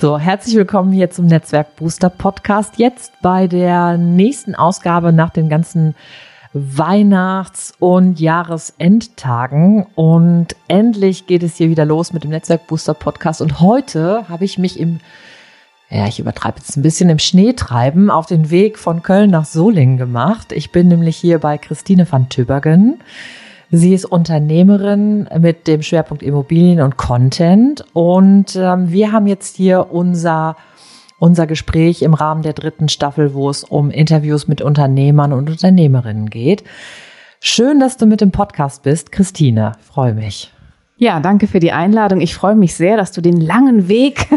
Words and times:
So, 0.00 0.16
herzlich 0.16 0.54
willkommen 0.54 0.92
hier 0.92 1.10
zum 1.10 1.26
Netzwerk 1.26 1.74
Booster 1.74 2.08
Podcast. 2.08 2.74
Jetzt 2.78 3.20
bei 3.20 3.48
der 3.48 3.96
nächsten 3.98 4.54
Ausgabe 4.54 5.12
nach 5.12 5.30
den 5.30 5.48
ganzen 5.48 5.96
Weihnachts- 6.52 7.74
und 7.80 8.20
Jahresendtagen. 8.20 9.88
Und 9.96 10.54
endlich 10.68 11.26
geht 11.26 11.42
es 11.42 11.56
hier 11.56 11.68
wieder 11.68 11.84
los 11.84 12.12
mit 12.12 12.22
dem 12.22 12.30
Netzwerk 12.30 12.68
Booster 12.68 12.94
Podcast. 12.94 13.42
Und 13.42 13.58
heute 13.58 14.28
habe 14.28 14.44
ich 14.44 14.56
mich 14.56 14.78
im, 14.78 15.00
ja, 15.90 16.06
ich 16.06 16.20
übertreibe 16.20 16.58
jetzt 16.60 16.76
ein 16.76 16.82
bisschen 16.82 17.10
im 17.10 17.18
Schneetreiben 17.18 18.08
auf 18.08 18.26
den 18.26 18.50
Weg 18.50 18.78
von 18.78 19.02
Köln 19.02 19.30
nach 19.30 19.46
Solingen 19.46 19.96
gemacht. 19.96 20.52
Ich 20.52 20.70
bin 20.70 20.86
nämlich 20.86 21.16
hier 21.16 21.40
bei 21.40 21.58
Christine 21.58 22.06
van 22.08 22.28
Tübergen. 22.28 23.00
Sie 23.70 23.92
ist 23.92 24.06
Unternehmerin 24.06 25.28
mit 25.38 25.66
dem 25.66 25.82
Schwerpunkt 25.82 26.22
Immobilien 26.22 26.80
und 26.80 26.96
Content. 26.96 27.84
Und 27.92 28.56
ähm, 28.56 28.90
wir 28.90 29.12
haben 29.12 29.26
jetzt 29.26 29.56
hier 29.56 29.92
unser, 29.92 30.56
unser 31.18 31.46
Gespräch 31.46 32.00
im 32.00 32.14
Rahmen 32.14 32.42
der 32.42 32.54
dritten 32.54 32.88
Staffel, 32.88 33.34
wo 33.34 33.50
es 33.50 33.64
um 33.64 33.90
Interviews 33.90 34.48
mit 34.48 34.62
Unternehmern 34.62 35.34
und 35.34 35.50
Unternehmerinnen 35.50 36.30
geht. 36.30 36.64
Schön, 37.40 37.78
dass 37.78 37.98
du 37.98 38.06
mit 38.06 38.22
dem 38.22 38.30
Podcast 38.30 38.84
bist, 38.84 39.12
Christine. 39.12 39.72
Freue 39.82 40.14
mich. 40.14 40.50
Ja, 40.96 41.20
danke 41.20 41.46
für 41.46 41.60
die 41.60 41.72
Einladung. 41.72 42.22
Ich 42.22 42.34
freue 42.34 42.56
mich 42.56 42.74
sehr, 42.74 42.96
dass 42.96 43.12
du 43.12 43.20
den 43.20 43.38
langen 43.38 43.86
Weg 43.86 44.28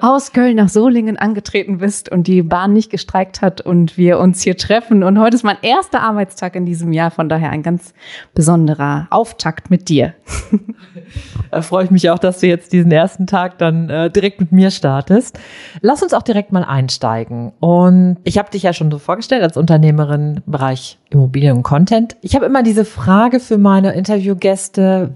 aus 0.00 0.32
Köln 0.32 0.56
nach 0.56 0.68
Solingen 0.68 1.16
angetreten 1.16 1.78
bist 1.78 2.10
und 2.10 2.26
die 2.26 2.42
Bahn 2.42 2.72
nicht 2.72 2.90
gestreikt 2.90 3.42
hat 3.42 3.60
und 3.60 3.96
wir 3.96 4.18
uns 4.18 4.42
hier 4.42 4.56
treffen. 4.56 5.02
Und 5.02 5.18
heute 5.18 5.36
ist 5.36 5.44
mein 5.44 5.58
erster 5.62 6.00
Arbeitstag 6.02 6.56
in 6.56 6.66
diesem 6.66 6.92
Jahr, 6.92 7.10
von 7.10 7.28
daher 7.28 7.50
ein 7.50 7.62
ganz 7.62 7.94
besonderer 8.34 9.06
Auftakt 9.10 9.70
mit 9.70 9.88
dir. 9.88 10.14
Da 11.50 11.62
freue 11.62 11.84
ich 11.84 11.90
mich 11.90 12.10
auch, 12.10 12.18
dass 12.18 12.40
du 12.40 12.46
jetzt 12.46 12.74
diesen 12.74 12.92
ersten 12.92 13.26
Tag 13.26 13.56
dann 13.56 13.88
äh, 13.88 14.10
direkt 14.10 14.40
mit 14.40 14.52
mir 14.52 14.70
startest. 14.70 15.38
Lass 15.80 16.02
uns 16.02 16.12
auch 16.12 16.22
direkt 16.22 16.52
mal 16.52 16.64
einsteigen. 16.64 17.52
Und 17.60 18.18
ich 18.24 18.36
habe 18.36 18.50
dich 18.50 18.64
ja 18.64 18.74
schon 18.74 18.90
so 18.90 18.98
vorgestellt 18.98 19.42
als 19.42 19.56
Unternehmerin 19.56 20.42
im 20.44 20.52
Bereich 20.52 20.98
Immobilien 21.10 21.56
und 21.56 21.62
Content. 21.62 22.16
Ich 22.20 22.34
habe 22.34 22.44
immer 22.44 22.62
diese 22.62 22.84
Frage 22.84 23.40
für 23.40 23.56
meine 23.56 23.92
Interviewgäste, 23.92 25.14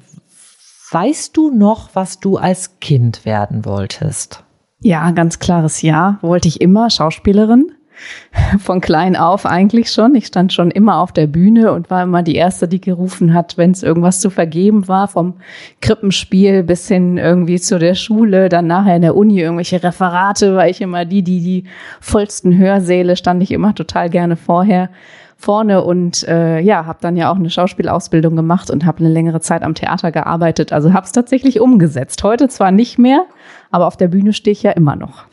Weißt 0.93 1.39
du 1.39 1.51
noch, 1.51 1.89
was 1.95 2.21
du 2.21 2.37
als 2.37 2.79
Kind 2.81 3.25
werden 3.25 3.65
wolltest? 3.65 4.45
Ja, 4.81 5.11
ganz 5.13 5.39
klares 5.39 5.81
Ja. 5.81 6.19
Wollte 6.21 6.49
ich 6.49 6.61
immer 6.61 6.91
Schauspielerin. 6.91 7.73
Von 8.59 8.83
klein 8.83 9.17
auf 9.17 9.47
eigentlich 9.47 9.91
schon. 9.91 10.15
Ich 10.15 10.27
stand 10.27 10.53
schon 10.53 10.71
immer 10.71 10.99
auf 10.99 11.11
der 11.11 11.27
Bühne 11.29 11.73
und 11.73 11.89
war 11.89 12.03
immer 12.03 12.23
die 12.23 12.35
Erste, 12.35 12.69
die 12.69 12.81
gerufen 12.81 13.33
hat, 13.33 13.57
wenn 13.57 13.71
es 13.71 13.83
irgendwas 13.83 14.21
zu 14.21 14.29
vergeben 14.29 14.87
war, 14.87 15.09
vom 15.09 15.35
Krippenspiel 15.81 16.63
bis 16.63 16.89
hin 16.89 17.17
irgendwie 17.17 17.59
zu 17.59 17.79
der 17.79 17.95
Schule, 17.95 18.51
dann 18.51 18.67
nachher 18.67 18.97
in 18.97 19.03
der 19.03 19.17
Uni 19.17 19.41
irgendwelche 19.41 19.83
Referate, 19.83 20.57
war 20.57 20.69
ich 20.69 20.83
immer 20.83 21.07
die, 21.07 21.23
die 21.23 21.41
die 21.41 21.65
vollsten 22.01 22.59
Hörsäle 22.59 23.17
stand 23.17 23.43
ich 23.43 23.53
immer 23.53 23.75
total 23.75 24.11
gerne 24.11 24.37
vorher 24.37 24.91
vorne 25.43 25.83
und 25.83 26.27
äh, 26.29 26.61
ja, 26.61 26.87
habe 26.87 26.99
dann 27.01 27.17
ja 27.17 27.31
auch 27.31 27.37
eine 27.37 27.51
Schauspielausbildung 27.51 28.37
gemacht 28.37 28.71
und 28.71 28.87
habe 28.87 29.01
eine 29.01 29.09
längere 29.09 29.41
Zeit 29.41 29.63
am 29.63 29.75
Theater 29.75 30.13
gearbeitet. 30.13 30.73
Also 30.73 30.93
habe 30.93 31.05
es 31.05 31.13
tatsächlich 31.13 31.61
umgesetzt. 31.61 32.23
Heute 32.23 32.49
zwar 32.49 32.71
nicht 32.71 32.99
mehr, 32.99 33.25
aber 33.71 33.87
auf 33.87 33.97
der 33.97 34.09
Bühne 34.09 34.33
stehe 34.33 34.53
ich 34.53 34.63
ja 34.63 34.71
immer 34.71 34.97
noch. 34.97 35.25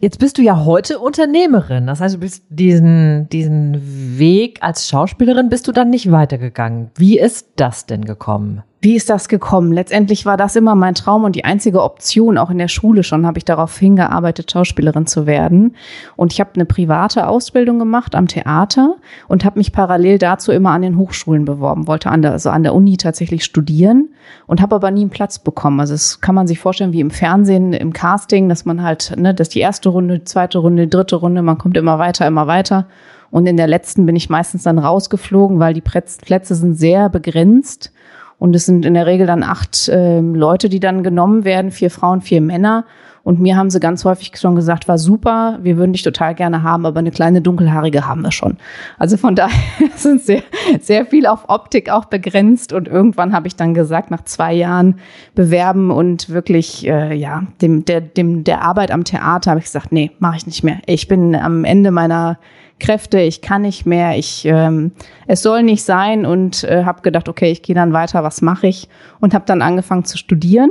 Jetzt 0.00 0.18
bist 0.18 0.38
du 0.38 0.42
ja 0.42 0.64
heute 0.64 1.00
Unternehmerin. 1.00 1.86
Das 1.86 2.00
heißt, 2.00 2.14
du 2.14 2.20
bist 2.20 2.44
diesen, 2.48 3.28
diesen 3.30 4.18
Weg 4.18 4.58
als 4.62 4.88
Schauspielerin 4.88 5.48
bist 5.48 5.66
du 5.66 5.72
dann 5.72 5.90
nicht 5.90 6.12
weitergegangen. 6.12 6.90
Wie 6.96 7.18
ist 7.18 7.48
das 7.56 7.86
denn 7.86 8.04
gekommen? 8.04 8.62
Wie 8.80 8.94
ist 8.94 9.10
das 9.10 9.28
gekommen? 9.28 9.72
Letztendlich 9.72 10.24
war 10.24 10.36
das 10.36 10.54
immer 10.54 10.76
mein 10.76 10.94
Traum 10.94 11.24
und 11.24 11.34
die 11.34 11.44
einzige 11.44 11.82
Option. 11.82 12.38
Auch 12.38 12.48
in 12.48 12.58
der 12.58 12.68
Schule 12.68 13.02
schon 13.02 13.26
habe 13.26 13.38
ich 13.38 13.44
darauf 13.44 13.76
hingearbeitet, 13.76 14.52
Schauspielerin 14.52 15.08
zu 15.08 15.26
werden. 15.26 15.74
Und 16.14 16.32
ich 16.32 16.38
habe 16.38 16.50
eine 16.54 16.64
private 16.64 17.26
Ausbildung 17.26 17.80
gemacht 17.80 18.14
am 18.14 18.28
Theater 18.28 18.94
und 19.26 19.44
habe 19.44 19.58
mich 19.58 19.72
parallel 19.72 20.18
dazu 20.18 20.52
immer 20.52 20.70
an 20.70 20.82
den 20.82 20.96
Hochschulen 20.96 21.44
beworben. 21.44 21.88
Wollte 21.88 22.10
an 22.10 22.22
der, 22.22 22.30
also 22.30 22.50
an 22.50 22.62
der 22.62 22.72
Uni 22.72 22.96
tatsächlich 22.96 23.44
studieren 23.44 24.10
und 24.46 24.62
habe 24.62 24.76
aber 24.76 24.92
nie 24.92 25.00
einen 25.00 25.10
Platz 25.10 25.40
bekommen. 25.40 25.80
Also 25.80 25.94
das 25.94 26.20
kann 26.20 26.36
man 26.36 26.46
sich 26.46 26.60
vorstellen 26.60 26.92
wie 26.92 27.00
im 27.00 27.10
Fernsehen, 27.10 27.72
im 27.72 27.92
Casting, 27.92 28.48
dass 28.48 28.64
man 28.64 28.84
halt, 28.84 29.12
ne, 29.16 29.34
dass 29.34 29.48
die 29.48 29.60
erste 29.60 29.88
Runde, 29.88 30.22
zweite 30.22 30.58
Runde, 30.58 30.86
dritte 30.86 31.16
Runde, 31.16 31.42
man 31.42 31.58
kommt 31.58 31.76
immer 31.76 31.98
weiter, 31.98 32.28
immer 32.28 32.46
weiter. 32.46 32.86
Und 33.32 33.46
in 33.46 33.56
der 33.56 33.66
letzten 33.66 34.06
bin 34.06 34.14
ich 34.14 34.30
meistens 34.30 34.62
dann 34.62 34.78
rausgeflogen, 34.78 35.58
weil 35.58 35.74
die 35.74 35.80
Plätze 35.80 36.54
sind 36.54 36.74
sehr 36.74 37.08
begrenzt. 37.08 37.92
Und 38.38 38.54
es 38.54 38.66
sind 38.66 38.86
in 38.86 38.94
der 38.94 39.06
Regel 39.06 39.26
dann 39.26 39.42
acht 39.42 39.88
äh, 39.88 40.20
Leute, 40.20 40.68
die 40.68 40.80
dann 40.80 41.02
genommen 41.02 41.44
werden, 41.44 41.70
vier 41.70 41.90
Frauen, 41.90 42.20
vier 42.20 42.40
Männer. 42.40 42.84
Und 43.22 43.40
mir 43.40 43.56
haben 43.56 43.70
sie 43.70 43.80
ganz 43.80 44.04
häufig 44.04 44.32
schon 44.36 44.54
gesagt, 44.54 44.88
war 44.88 44.98
super, 44.98 45.58
wir 45.62 45.76
würden 45.76 45.92
dich 45.92 46.02
total 46.02 46.34
gerne 46.34 46.62
haben, 46.62 46.86
aber 46.86 46.98
eine 47.00 47.10
kleine 47.10 47.42
dunkelhaarige 47.42 48.06
haben 48.06 48.22
wir 48.22 48.32
schon. 48.32 48.56
Also 48.98 49.16
von 49.16 49.34
daher 49.36 49.52
sind 49.96 50.22
sehr, 50.22 50.42
sehr 50.80 51.06
viel 51.06 51.26
auf 51.26 51.48
Optik 51.48 51.90
auch 51.90 52.06
begrenzt. 52.06 52.72
Und 52.72 52.88
irgendwann 52.88 53.32
habe 53.32 53.46
ich 53.46 53.56
dann 53.56 53.74
gesagt, 53.74 54.10
nach 54.10 54.24
zwei 54.24 54.52
Jahren 54.52 54.96
bewerben 55.34 55.90
und 55.90 56.30
wirklich, 56.30 56.86
äh, 56.86 57.14
ja, 57.14 57.42
dem, 57.60 57.84
der, 57.84 58.00
dem, 58.00 58.44
der 58.44 58.62
Arbeit 58.62 58.90
am 58.90 59.04
Theater 59.04 59.50
habe 59.50 59.60
ich 59.60 59.66
gesagt, 59.66 59.92
nee, 59.92 60.10
mache 60.18 60.36
ich 60.36 60.46
nicht 60.46 60.62
mehr. 60.62 60.78
Ich 60.86 61.08
bin 61.08 61.34
am 61.34 61.64
Ende 61.64 61.90
meiner 61.90 62.38
Kräfte, 62.80 63.20
ich 63.20 63.42
kann 63.42 63.62
nicht 63.62 63.86
mehr, 63.86 64.16
ich 64.16 64.44
ähm, 64.44 64.92
es 65.26 65.42
soll 65.42 65.64
nicht 65.64 65.82
sein 65.82 66.24
und 66.24 66.62
äh, 66.64 66.84
habe 66.84 67.02
gedacht, 67.02 67.28
okay, 67.28 67.50
ich 67.50 67.62
gehe 67.62 67.74
dann 67.74 67.92
weiter, 67.92 68.22
was 68.22 68.40
mache 68.40 68.68
ich? 68.68 68.88
Und 69.20 69.34
habe 69.34 69.44
dann 69.46 69.62
angefangen 69.62 70.04
zu 70.04 70.16
studieren 70.16 70.70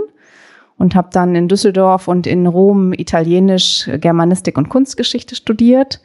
und 0.77 0.95
habe 0.95 1.09
dann 1.11 1.35
in 1.35 1.47
Düsseldorf 1.47 2.07
und 2.07 2.27
in 2.27 2.47
Rom 2.47 2.93
Italienisch, 2.93 3.89
Germanistik 3.99 4.57
und 4.57 4.69
Kunstgeschichte 4.69 5.35
studiert 5.35 6.01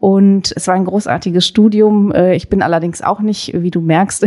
und 0.00 0.54
es 0.56 0.66
war 0.66 0.74
ein 0.76 0.86
großartiges 0.86 1.46
Studium. 1.46 2.10
Äh, 2.12 2.34
ich 2.34 2.48
bin 2.48 2.62
allerdings 2.62 3.02
auch 3.02 3.20
nicht, 3.20 3.52
wie 3.54 3.70
du 3.70 3.82
merkst, 3.82 4.26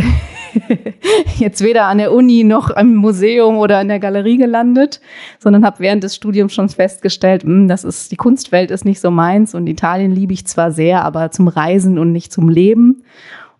jetzt 1.40 1.64
weder 1.64 1.86
an 1.86 1.98
der 1.98 2.14
Uni 2.14 2.44
noch 2.44 2.70
im 2.70 2.96
Museum 2.96 3.58
oder 3.58 3.82
in 3.82 3.88
der 3.88 4.00
Galerie 4.00 4.38
gelandet, 4.38 5.02
sondern 5.40 5.66
habe 5.66 5.80
während 5.80 6.04
des 6.04 6.16
Studiums 6.16 6.54
schon 6.54 6.70
festgestellt, 6.70 7.42
hm, 7.42 7.68
das 7.68 7.84
ist 7.84 8.12
die 8.12 8.18
Kunstwelt 8.18 8.70
ist 8.70 8.86
nicht 8.86 9.00
so 9.02 9.10
meins 9.10 9.56
und 9.56 9.66
Italien 9.66 10.12
liebe 10.12 10.34
ich 10.34 10.46
zwar 10.46 10.72
sehr, 10.72 11.04
aber 11.04 11.32
zum 11.32 11.48
Reisen 11.48 11.98
und 11.98 12.12
nicht 12.12 12.32
zum 12.32 12.50
Leben 12.50 13.04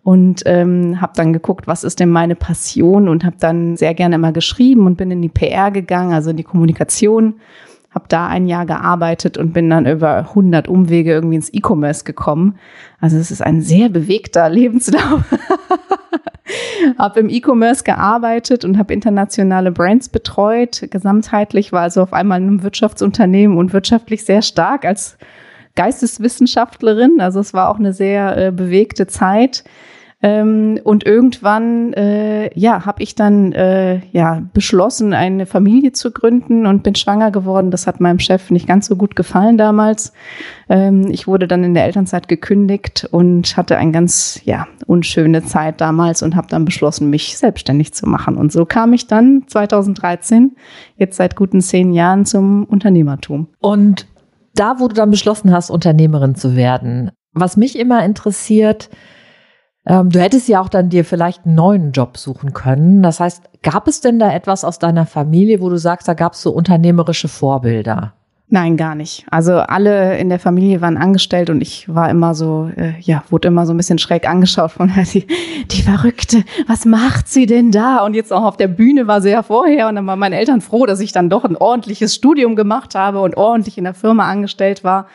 und 0.04 0.42
ähm, 0.44 1.00
habe 1.00 1.14
dann 1.16 1.32
geguckt, 1.32 1.66
was 1.66 1.82
ist 1.82 1.98
denn 1.98 2.10
meine 2.10 2.36
Passion 2.36 3.08
und 3.08 3.24
habe 3.24 3.36
dann 3.40 3.76
sehr 3.76 3.94
gerne 3.94 4.16
immer 4.16 4.32
geschrieben 4.32 4.86
und 4.86 4.96
bin 4.96 5.10
in 5.10 5.22
die 5.22 5.30
PR 5.30 5.70
gegangen, 5.70 6.12
also 6.12 6.30
in 6.30 6.36
die 6.36 6.44
Kommunikation, 6.44 7.36
habe 7.90 8.04
da 8.08 8.26
ein 8.26 8.46
Jahr 8.46 8.66
gearbeitet 8.66 9.38
und 9.38 9.54
bin 9.54 9.70
dann 9.70 9.86
über 9.86 10.16
100 10.18 10.68
Umwege 10.68 11.12
irgendwie 11.12 11.36
ins 11.36 11.52
E-Commerce 11.54 12.04
gekommen. 12.04 12.58
Also 13.00 13.16
es 13.16 13.30
ist 13.30 13.40
ein 13.40 13.62
sehr 13.62 13.88
bewegter 13.88 14.48
Lebenslauf. 14.50 15.22
habe 16.98 17.20
im 17.20 17.30
E-Commerce 17.30 17.84
gearbeitet 17.84 18.64
und 18.64 18.76
habe 18.76 18.92
internationale 18.92 19.72
Brands 19.72 20.10
betreut. 20.10 20.86
Gesamtheitlich 20.90 21.72
war 21.72 21.82
also 21.82 22.02
auf 22.02 22.12
einmal 22.12 22.42
in 22.42 22.48
einem 22.48 22.62
Wirtschaftsunternehmen 22.62 23.56
und 23.56 23.72
wirtschaftlich 23.72 24.24
sehr 24.24 24.42
stark 24.42 24.84
als 24.84 25.16
Geisteswissenschaftlerin. 25.76 27.20
Also 27.20 27.40
es 27.40 27.54
war 27.54 27.68
auch 27.68 27.78
eine 27.78 27.92
sehr 27.92 28.36
äh, 28.36 28.52
bewegte 28.52 29.06
Zeit. 29.06 29.64
Ähm, 30.24 30.80
und 30.84 31.04
irgendwann, 31.04 31.92
äh, 31.92 32.48
ja, 32.58 32.86
habe 32.86 33.02
ich 33.02 33.14
dann 33.14 33.52
äh, 33.52 34.00
ja 34.10 34.42
beschlossen, 34.54 35.12
eine 35.12 35.44
Familie 35.44 35.92
zu 35.92 36.12
gründen 36.12 36.64
und 36.64 36.82
bin 36.82 36.94
schwanger 36.94 37.30
geworden. 37.30 37.70
Das 37.70 37.86
hat 37.86 38.00
meinem 38.00 38.20
Chef 38.20 38.50
nicht 38.50 38.66
ganz 38.66 38.86
so 38.86 38.96
gut 38.96 39.16
gefallen 39.16 39.58
damals. 39.58 40.14
Ähm, 40.70 41.08
ich 41.10 41.26
wurde 41.26 41.46
dann 41.46 41.62
in 41.62 41.74
der 41.74 41.84
Elternzeit 41.84 42.26
gekündigt 42.26 43.06
und 43.10 43.54
hatte 43.58 43.76
eine 43.76 43.92
ganz 43.92 44.40
ja 44.44 44.66
unschöne 44.86 45.44
Zeit 45.44 45.82
damals 45.82 46.22
und 46.22 46.36
habe 46.36 46.48
dann 46.48 46.64
beschlossen, 46.64 47.10
mich 47.10 47.36
selbstständig 47.36 47.92
zu 47.92 48.06
machen. 48.08 48.38
Und 48.38 48.50
so 48.50 48.64
kam 48.64 48.94
ich 48.94 49.06
dann 49.06 49.42
2013, 49.46 50.56
jetzt 50.96 51.18
seit 51.18 51.36
guten 51.36 51.60
zehn 51.60 51.92
Jahren, 51.92 52.24
zum 52.24 52.64
Unternehmertum. 52.64 53.48
Und 53.60 54.06
da, 54.54 54.78
wo 54.78 54.88
du 54.88 54.94
dann 54.94 55.10
beschlossen 55.10 55.52
hast, 55.52 55.70
Unternehmerin 55.70 56.34
zu 56.34 56.56
werden, 56.56 57.10
was 57.32 57.56
mich 57.56 57.78
immer 57.78 58.04
interessiert, 58.04 58.90
ähm, 59.86 60.10
du 60.10 60.20
hättest 60.20 60.48
ja 60.48 60.60
auch 60.60 60.68
dann 60.68 60.88
dir 60.88 61.04
vielleicht 61.04 61.44
einen 61.44 61.56
neuen 61.56 61.92
Job 61.92 62.16
suchen 62.16 62.52
können. 62.52 63.02
Das 63.02 63.20
heißt, 63.20 63.62
gab 63.62 63.86
es 63.88 64.00
denn 64.00 64.18
da 64.18 64.32
etwas 64.32 64.64
aus 64.64 64.78
deiner 64.78 65.06
Familie, 65.06 65.60
wo 65.60 65.68
du 65.68 65.76
sagst, 65.76 66.08
da 66.08 66.14
gab 66.14 66.32
es 66.32 66.42
so 66.42 66.50
unternehmerische 66.52 67.28
Vorbilder? 67.28 68.14
Nein, 68.48 68.76
gar 68.76 68.94
nicht. 68.94 69.24
Also 69.30 69.54
alle 69.54 70.18
in 70.18 70.28
der 70.28 70.38
Familie 70.38 70.80
waren 70.80 70.98
angestellt 70.98 71.48
und 71.48 71.62
ich 71.62 71.92
war 71.92 72.10
immer 72.10 72.34
so, 72.34 72.70
äh, 72.76 72.92
ja, 73.00 73.24
wurde 73.30 73.48
immer 73.48 73.66
so 73.66 73.72
ein 73.72 73.76
bisschen 73.78 73.98
schräg 73.98 74.28
angeschaut 74.28 74.70
von 74.72 74.92
die, 75.12 75.26
die 75.70 75.82
Verrückte, 75.82 76.44
was 76.66 76.84
macht 76.84 77.26
sie 77.26 77.46
denn 77.46 77.70
da? 77.70 78.04
Und 78.04 78.14
jetzt 78.14 78.32
auch 78.32 78.44
auf 78.44 78.56
der 78.58 78.68
Bühne 78.68 79.06
war 79.06 79.22
sie 79.22 79.30
ja 79.30 79.42
vorher 79.42 79.88
und 79.88 79.94
dann 79.94 80.06
waren 80.06 80.18
meine 80.18 80.36
Eltern 80.36 80.60
froh, 80.60 80.84
dass 80.84 81.00
ich 81.00 81.10
dann 81.10 81.30
doch 81.30 81.44
ein 81.44 81.56
ordentliches 81.56 82.14
Studium 82.14 82.54
gemacht 82.54 82.94
habe 82.94 83.22
und 83.22 83.36
ordentlich 83.36 83.78
in 83.78 83.84
der 83.84 83.94
Firma 83.94 84.28
angestellt 84.28 84.84
war. 84.84 85.08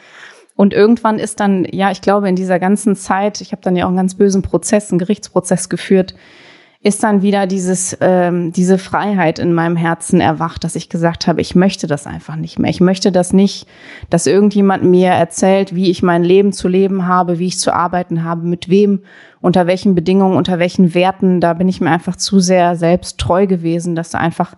Und 0.56 0.74
irgendwann 0.74 1.20
ist 1.20 1.40
dann, 1.40 1.66
ja, 1.72 1.92
ich 1.92 2.02
glaube, 2.02 2.28
in 2.28 2.36
dieser 2.36 2.60
ganzen 2.60 2.96
Zeit, 2.98 3.40
ich 3.40 3.54
habe 3.54 3.62
dann 3.62 3.78
ja 3.78 3.86
auch 3.86 3.90
einen 3.90 3.98
ganz 3.98 4.16
bösen 4.16 4.42
Prozess, 4.42 4.92
einen 4.92 5.00
Gerichtsprozess 5.00 5.70
geführt, 5.70 6.16
ist 6.82 7.04
dann 7.04 7.22
wieder 7.22 7.46
dieses, 7.46 7.98
ähm, 8.00 8.54
diese 8.54 8.78
Freiheit 8.78 9.38
in 9.38 9.54
meinem 9.54 9.76
Herzen 9.76 10.22
erwacht, 10.22 10.64
dass 10.64 10.76
ich 10.78 10.88
gesagt 10.88 11.28
habe, 11.28 11.42
ich 11.42 11.54
möchte 11.54 11.88
das 11.88 12.08
einfach 12.08 12.38
nicht 12.38 12.58
mehr. 12.58 12.72
Ich 12.72 12.80
möchte 12.80 13.12
das 13.12 13.34
nicht, 13.34 13.68
dass 14.10 14.28
irgendjemand 14.28 14.86
mir 14.86 15.10
erzählt, 15.10 15.76
wie 15.76 15.90
ich 15.90 16.04
mein 16.04 16.24
Leben 16.24 16.54
zu 16.54 16.70
leben 16.70 17.06
habe, 17.06 17.38
wie 17.38 17.48
ich 17.48 17.60
zu 17.60 17.74
arbeiten 17.74 18.24
habe, 18.24 18.48
mit 18.48 18.70
wem, 18.70 19.02
unter 19.42 19.68
welchen 19.68 19.96
Bedingungen, 19.96 20.38
unter 20.38 20.60
welchen 20.60 20.94
Werten. 20.94 21.40
Da 21.40 21.54
bin 21.54 21.68
ich 21.70 21.82
mir 21.82 21.90
einfach 21.90 22.16
zu 22.16 22.40
sehr 22.40 22.76
selbst 22.76 23.18
treu 23.18 23.48
gewesen, 23.48 23.96
dass 23.96 24.10
da 24.10 24.18
einfach 24.18 24.56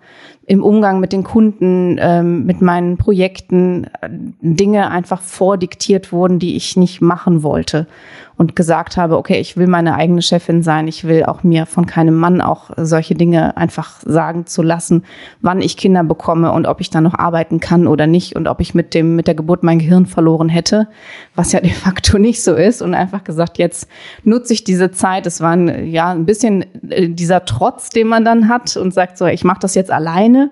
im 0.47 0.63
Umgang 0.63 0.99
mit 0.99 1.13
den 1.13 1.23
Kunden, 1.23 1.97
ähm, 1.99 2.45
mit 2.45 2.61
meinen 2.61 2.97
Projekten 2.97 3.85
äh, 4.01 4.09
Dinge 4.41 4.89
einfach 4.89 5.21
vordiktiert 5.21 6.11
wurden, 6.11 6.39
die 6.39 6.55
ich 6.55 6.75
nicht 6.75 6.99
machen 6.99 7.43
wollte 7.43 7.87
und 8.37 8.55
gesagt 8.55 8.97
habe, 8.97 9.17
okay, 9.17 9.39
ich 9.39 9.55
will 9.55 9.67
meine 9.67 9.93
eigene 9.93 10.23
Chefin 10.23 10.63
sein, 10.63 10.87
ich 10.87 11.03
will 11.03 11.25
auch 11.25 11.43
mir 11.43 11.67
von 11.67 11.85
keinem 11.85 12.15
Mann 12.15 12.41
auch 12.41 12.71
solche 12.75 13.13
Dinge 13.13 13.55
einfach 13.55 14.01
sagen 14.03 14.47
zu 14.47 14.63
lassen, 14.63 15.03
wann 15.41 15.61
ich 15.61 15.77
Kinder 15.77 16.03
bekomme 16.03 16.51
und 16.51 16.65
ob 16.65 16.81
ich 16.81 16.89
dann 16.89 17.03
noch 17.03 17.13
arbeiten 17.13 17.59
kann 17.59 17.85
oder 17.85 18.07
nicht 18.07 18.35
und 18.35 18.47
ob 18.47 18.59
ich 18.59 18.73
mit 18.73 18.95
dem 18.95 19.15
mit 19.15 19.27
der 19.27 19.35
Geburt 19.35 19.61
mein 19.61 19.77
Gehirn 19.77 20.07
verloren 20.07 20.49
hätte, 20.49 20.87
was 21.35 21.51
ja 21.51 21.59
de 21.61 21.71
facto 21.71 22.17
nicht 22.17 22.43
so 22.43 22.55
ist 22.55 22.81
und 22.81 22.93
einfach 22.93 23.23
gesagt, 23.23 23.57
jetzt 23.57 23.87
nutze 24.23 24.53
ich 24.53 24.63
diese 24.63 24.91
Zeit. 24.91 25.25
Es 25.25 25.41
war 25.41 25.51
ein, 25.51 25.87
ja 25.87 26.11
ein 26.11 26.25
bisschen 26.25 26.65
äh, 26.89 27.09
dieser 27.09 27.45
Trotz, 27.45 27.89
den 27.89 28.07
man 28.07 28.25
dann 28.25 28.49
hat 28.49 28.75
und 28.77 28.93
sagt 28.93 29.17
so, 29.17 29.25
ich 29.25 29.43
mache 29.43 29.59
das 29.61 29.75
jetzt 29.75 29.91
alleine 29.91 30.51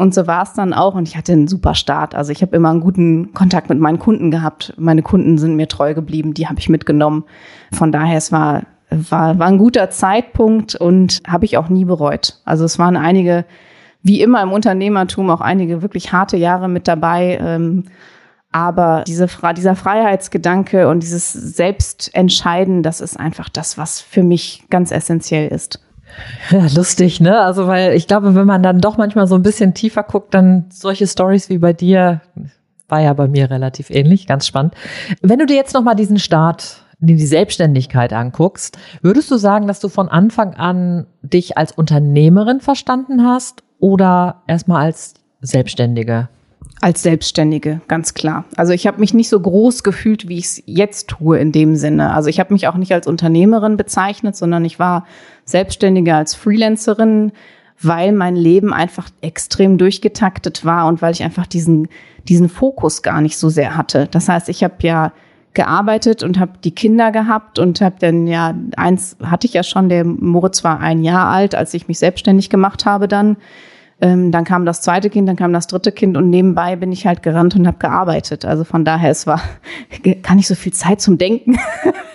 und 0.00 0.14
so 0.14 0.26
war 0.26 0.44
es 0.44 0.54
dann 0.54 0.72
auch. 0.72 0.94
Und 0.94 1.06
ich 1.06 1.18
hatte 1.18 1.32
einen 1.32 1.46
super 1.46 1.74
Start. 1.74 2.14
Also 2.14 2.32
ich 2.32 2.40
habe 2.40 2.56
immer 2.56 2.70
einen 2.70 2.80
guten 2.80 3.34
Kontakt 3.34 3.68
mit 3.68 3.78
meinen 3.78 3.98
Kunden 3.98 4.30
gehabt. 4.30 4.72
Meine 4.78 5.02
Kunden 5.02 5.36
sind 5.36 5.56
mir 5.56 5.68
treu 5.68 5.92
geblieben. 5.92 6.32
Die 6.32 6.48
habe 6.48 6.58
ich 6.58 6.70
mitgenommen. 6.70 7.24
Von 7.70 7.92
daher, 7.92 8.16
es 8.16 8.32
war, 8.32 8.62
war, 8.88 9.38
war 9.38 9.46
ein 9.46 9.58
guter 9.58 9.90
Zeitpunkt 9.90 10.74
und 10.74 11.20
habe 11.28 11.44
ich 11.44 11.58
auch 11.58 11.68
nie 11.68 11.84
bereut. 11.84 12.40
Also 12.46 12.64
es 12.64 12.78
waren 12.78 12.96
einige, 12.96 13.44
wie 14.02 14.22
immer 14.22 14.42
im 14.42 14.52
Unternehmertum, 14.52 15.28
auch 15.28 15.42
einige 15.42 15.82
wirklich 15.82 16.12
harte 16.12 16.38
Jahre 16.38 16.70
mit 16.70 16.88
dabei. 16.88 17.38
Ähm, 17.38 17.84
aber 18.52 19.04
diese, 19.06 19.28
dieser 19.56 19.76
Freiheitsgedanke 19.76 20.88
und 20.88 21.02
dieses 21.02 21.32
Selbstentscheiden, 21.32 22.82
das 22.82 23.00
ist 23.00 23.18
einfach 23.18 23.48
das, 23.48 23.78
was 23.78 24.00
für 24.00 24.22
mich 24.22 24.64
ganz 24.70 24.90
essentiell 24.90 25.48
ist. 25.48 25.80
Ja, 26.50 26.66
lustig, 26.74 27.20
ne? 27.20 27.40
Also, 27.40 27.68
weil 27.68 27.94
ich 27.94 28.08
glaube, 28.08 28.34
wenn 28.34 28.46
man 28.46 28.64
dann 28.64 28.80
doch 28.80 28.96
manchmal 28.96 29.28
so 29.28 29.36
ein 29.36 29.42
bisschen 29.42 29.74
tiefer 29.74 30.02
guckt, 30.02 30.34
dann 30.34 30.66
solche 30.70 31.06
Stories 31.06 31.48
wie 31.48 31.58
bei 31.58 31.72
dir, 31.72 32.20
war 32.88 33.00
ja 33.00 33.12
bei 33.12 33.28
mir 33.28 33.48
relativ 33.48 33.90
ähnlich, 33.90 34.26
ganz 34.26 34.44
spannend. 34.44 34.74
Wenn 35.22 35.38
du 35.38 35.46
dir 35.46 35.54
jetzt 35.54 35.72
nochmal 35.72 35.94
diesen 35.94 36.18
Start 36.18 36.84
in 37.00 37.06
die 37.06 37.26
Selbstständigkeit 37.26 38.12
anguckst, 38.12 38.76
würdest 39.02 39.30
du 39.30 39.36
sagen, 39.36 39.68
dass 39.68 39.78
du 39.78 39.88
von 39.88 40.08
Anfang 40.08 40.54
an 40.54 41.06
dich 41.22 41.56
als 41.56 41.70
Unternehmerin 41.70 42.60
verstanden 42.60 43.24
hast 43.24 43.62
oder 43.78 44.42
erstmal 44.48 44.82
als 44.82 45.14
Selbstständige? 45.40 46.28
Als 46.82 47.02
Selbstständige, 47.02 47.82
ganz 47.88 48.14
klar. 48.14 48.44
Also 48.56 48.72
ich 48.72 48.86
habe 48.86 49.00
mich 49.00 49.12
nicht 49.12 49.28
so 49.28 49.38
groß 49.38 49.82
gefühlt, 49.82 50.28
wie 50.28 50.38
ich 50.38 50.46
es 50.46 50.62
jetzt 50.64 51.08
tue 51.08 51.38
in 51.38 51.52
dem 51.52 51.76
Sinne. 51.76 52.14
Also 52.14 52.30
ich 52.30 52.40
habe 52.40 52.54
mich 52.54 52.68
auch 52.68 52.76
nicht 52.76 52.92
als 52.94 53.06
Unternehmerin 53.06 53.76
bezeichnet, 53.76 54.34
sondern 54.34 54.64
ich 54.64 54.78
war 54.78 55.04
Selbstständige 55.44 56.14
als 56.14 56.34
Freelancerin, 56.34 57.32
weil 57.82 58.12
mein 58.12 58.34
Leben 58.34 58.72
einfach 58.72 59.10
extrem 59.20 59.76
durchgetaktet 59.76 60.64
war 60.64 60.86
und 60.86 61.02
weil 61.02 61.12
ich 61.12 61.22
einfach 61.22 61.46
diesen, 61.46 61.88
diesen 62.28 62.48
Fokus 62.48 63.02
gar 63.02 63.20
nicht 63.20 63.36
so 63.36 63.50
sehr 63.50 63.76
hatte. 63.76 64.08
Das 64.10 64.30
heißt, 64.30 64.48
ich 64.48 64.64
habe 64.64 64.76
ja 64.80 65.12
gearbeitet 65.52 66.22
und 66.22 66.38
habe 66.38 66.52
die 66.64 66.74
Kinder 66.74 67.10
gehabt 67.10 67.58
und 67.58 67.82
habe 67.82 67.96
dann 67.98 68.26
ja 68.26 68.54
eins 68.76 69.16
hatte 69.22 69.46
ich 69.46 69.52
ja 69.52 69.64
schon, 69.64 69.88
der 69.88 70.04
Moritz 70.04 70.64
war 70.64 70.80
ein 70.80 71.02
Jahr 71.02 71.26
alt, 71.28 71.54
als 71.54 71.74
ich 71.74 71.88
mich 71.88 71.98
selbstständig 71.98 72.48
gemacht 72.48 72.86
habe 72.86 73.08
dann 73.08 73.36
ähm, 74.00 74.32
dann 74.32 74.44
kam 74.44 74.64
das 74.64 74.80
zweite 74.80 75.10
Kind, 75.10 75.28
dann 75.28 75.36
kam 75.36 75.52
das 75.52 75.66
dritte 75.66 75.92
Kind 75.92 76.16
und 76.16 76.30
nebenbei 76.30 76.76
bin 76.76 76.92
ich 76.92 77.06
halt 77.06 77.22
gerannt 77.22 77.54
und 77.54 77.66
habe 77.66 77.78
gearbeitet. 77.78 78.44
Also 78.44 78.64
von 78.64 78.84
daher, 78.84 79.10
es 79.10 79.26
war 79.26 79.40
gar 80.22 80.34
nicht 80.34 80.46
so 80.46 80.54
viel 80.54 80.72
Zeit 80.72 81.00
zum 81.00 81.18
Denken 81.18 81.58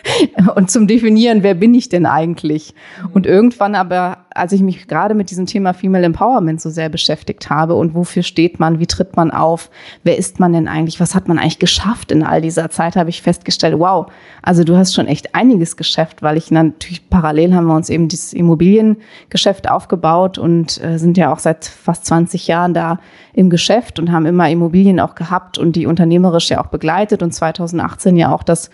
und 0.55 0.69
zum 0.71 0.87
Definieren, 0.87 1.43
wer 1.43 1.53
bin 1.53 1.73
ich 1.73 1.89
denn 1.89 2.05
eigentlich? 2.05 2.73
Und 3.13 3.25
irgendwann 3.25 3.75
aber 3.75 4.25
als 4.35 4.51
ich 4.51 4.61
mich 4.61 4.87
gerade 4.87 5.15
mit 5.15 5.31
diesem 5.31 5.45
Thema 5.45 5.73
Female 5.73 6.05
Empowerment 6.05 6.59
so 6.59 6.69
sehr 6.69 6.89
beschäftigt 6.89 7.49
habe 7.49 7.73
und 7.75 7.95
wofür 7.95 8.21
steht 8.21 8.59
man, 8.59 8.79
wie 8.79 8.85
tritt 8.85 9.15
man 9.15 9.31
auf, 9.31 9.69
wer 10.03 10.17
ist 10.17 10.41
man 10.41 10.51
denn 10.51 10.67
eigentlich, 10.67 10.99
was 10.99 11.15
hat 11.15 11.29
man 11.29 11.39
eigentlich 11.39 11.57
geschafft 11.57 12.11
in 12.11 12.21
all 12.21 12.41
dieser 12.41 12.69
Zeit, 12.69 12.97
habe 12.97 13.09
ich 13.09 13.21
festgestellt, 13.21 13.79
wow, 13.79 14.07
also 14.41 14.65
du 14.65 14.75
hast 14.75 14.93
schon 14.93 15.07
echt 15.07 15.33
einiges 15.35 15.77
geschafft, 15.77 16.21
weil 16.21 16.35
ich 16.35 16.51
natürlich 16.51 17.09
parallel 17.09 17.55
haben 17.55 17.67
wir 17.67 17.75
uns 17.75 17.89
eben 17.89 18.09
dieses 18.09 18.33
Immobiliengeschäft 18.33 19.69
aufgebaut 19.69 20.37
und 20.37 20.83
äh, 20.83 20.99
sind 20.99 21.17
ja 21.17 21.31
auch 21.31 21.39
seit 21.39 21.63
fast 21.65 22.05
20 22.05 22.47
Jahren 22.47 22.73
da 22.73 22.99
im 23.33 23.49
Geschäft 23.49 23.99
und 23.99 24.11
haben 24.11 24.25
immer 24.25 24.49
Immobilien 24.49 24.99
auch 24.99 25.15
gehabt 25.15 25.57
und 25.57 25.77
die 25.77 25.85
unternehmerisch 25.85 26.49
ja 26.49 26.61
auch 26.61 26.67
begleitet 26.67 27.23
und 27.23 27.33
2018 27.33 28.17
ja 28.17 28.33
auch 28.33 28.43
das 28.43 28.69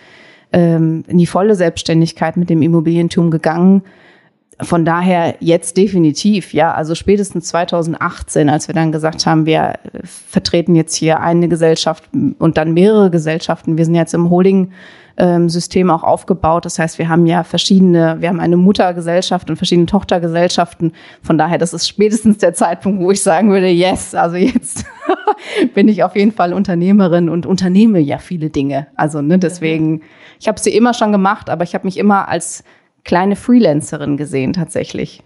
ähm, 0.54 1.04
in 1.08 1.18
die 1.18 1.28
volle 1.28 1.56
Selbstständigkeit 1.56 2.38
mit 2.38 2.50
dem 2.50 2.62
Immobilientum 2.62 3.32
gegangen 3.32 3.84
von 4.64 4.86
daher 4.86 5.36
jetzt 5.40 5.76
definitiv, 5.78 6.54
ja, 6.54 6.72
also 6.74 6.94
spätestens 6.94 7.48
2018, 7.48 8.48
als 8.48 8.68
wir 8.68 8.76
dann 8.76 8.92
gesagt 8.92 9.26
haben, 9.26 9.48
wir 9.48 9.74
vertreten 10.04 10.76
jetzt 10.76 10.96
hier 10.96 11.20
eine 11.20 11.48
Gesellschaft 11.48 12.04
und 12.38 12.58
dann 12.58 12.74
mehrere 12.74 13.10
Gesellschaften. 13.10 13.78
Wir 13.78 13.86
sind 13.86 13.96
jetzt 13.96 14.14
im 14.14 14.30
Holding 14.30 14.72
System 15.48 15.92
auch 15.92 16.04
aufgebaut. 16.04 16.66
Das 16.66 16.80
heißt, 16.80 16.98
wir 16.98 17.08
haben 17.08 17.28
ja 17.28 17.44
verschiedene, 17.44 18.18
wir 18.22 18.30
haben 18.30 18.40
eine 18.40 18.58
Muttergesellschaft 18.58 19.52
und 19.52 19.58
verschiedene 19.58 19.86
Tochtergesellschaften. 19.86 20.94
Von 21.22 21.38
daher, 21.38 21.60
das 21.60 21.74
ist 21.74 21.88
spätestens 21.88 22.40
der 22.40 22.56
Zeitpunkt, 22.56 23.04
wo 23.04 23.12
ich 23.12 23.22
sagen 23.22 23.52
würde, 23.52 23.68
yes, 23.68 24.16
also 24.16 24.38
jetzt 24.38 24.86
bin 25.76 25.90
ich 25.90 26.04
auf 26.04 26.16
jeden 26.16 26.32
Fall 26.32 26.54
Unternehmerin 26.54 27.30
und 27.30 27.46
unternehme 27.46 28.00
ja 28.00 28.18
viele 28.18 28.50
Dinge. 28.50 28.88
Also 28.96 29.22
ne, 29.22 29.38
deswegen, 29.38 30.02
ich 30.42 30.48
habe 30.48 30.60
sie 30.60 30.76
immer 30.76 30.96
schon 30.96 31.12
gemacht, 31.12 31.52
aber 31.52 31.64
ich 31.64 31.76
habe 31.76 31.86
mich 31.86 31.98
immer 31.98 32.28
als 32.28 32.64
kleine 33.04 33.36
Freelancerin 33.36 34.18
gesehen 34.18 34.54
tatsächlich. 34.54 35.24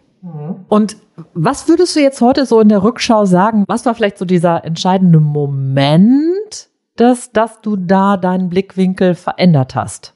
Und 0.68 0.98
was 1.34 1.70
würdest 1.70 1.96
du 1.96 2.02
jetzt 2.02 2.20
heute 2.20 2.46
so 2.46 2.60
in 2.60 2.68
der 2.68 2.84
Rückschau 2.84 3.24
sagen? 3.24 3.64
Was 3.68 3.86
war 3.86 3.96
vielleicht 3.96 4.18
so 4.18 4.26
dieser 4.26 4.66
entscheidende 4.66 5.22
Moment, 5.22 6.70
dass, 6.98 7.32
dass 7.32 7.62
du 7.62 7.78
da 7.78 8.18
deinen 8.18 8.50
Blickwinkel 8.50 9.16
verändert 9.16 9.74
hast? 9.74 10.16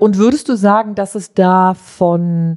Und 0.00 0.18
würdest 0.18 0.48
du 0.48 0.56
sagen, 0.56 0.96
dass 0.96 1.14
es 1.14 1.32
da 1.34 1.74
von, 1.74 2.56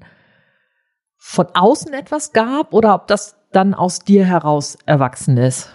von 1.17 1.45
außen 1.53 1.93
etwas 1.93 2.33
gab 2.33 2.73
oder 2.73 2.95
ob 2.95 3.05
das 3.05 3.35
dann 3.51 3.75
aus 3.75 3.99
dir 3.99 4.25
heraus 4.25 4.79
erwachsen 4.87 5.37
ist? 5.37 5.71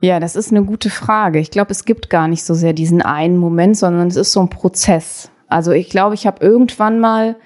Ja, 0.00 0.18
das 0.18 0.34
ist 0.34 0.50
eine 0.50 0.64
gute 0.64 0.88
Frage. 0.88 1.38
Ich 1.38 1.50
glaube, 1.50 1.72
es 1.72 1.84
gibt 1.84 2.08
gar 2.08 2.26
nicht 2.26 2.42
so 2.42 2.54
sehr 2.54 2.72
diesen 2.72 3.02
einen 3.02 3.36
Moment, 3.36 3.76
sondern 3.76 4.08
es 4.08 4.16
ist 4.16 4.32
so 4.32 4.40
ein 4.40 4.48
Prozess. 4.48 5.30
Also 5.48 5.72
ich 5.72 5.90
glaube, 5.90 6.14
ich 6.14 6.26
habe 6.26 6.44
irgendwann 6.44 7.00
mal 7.00 7.36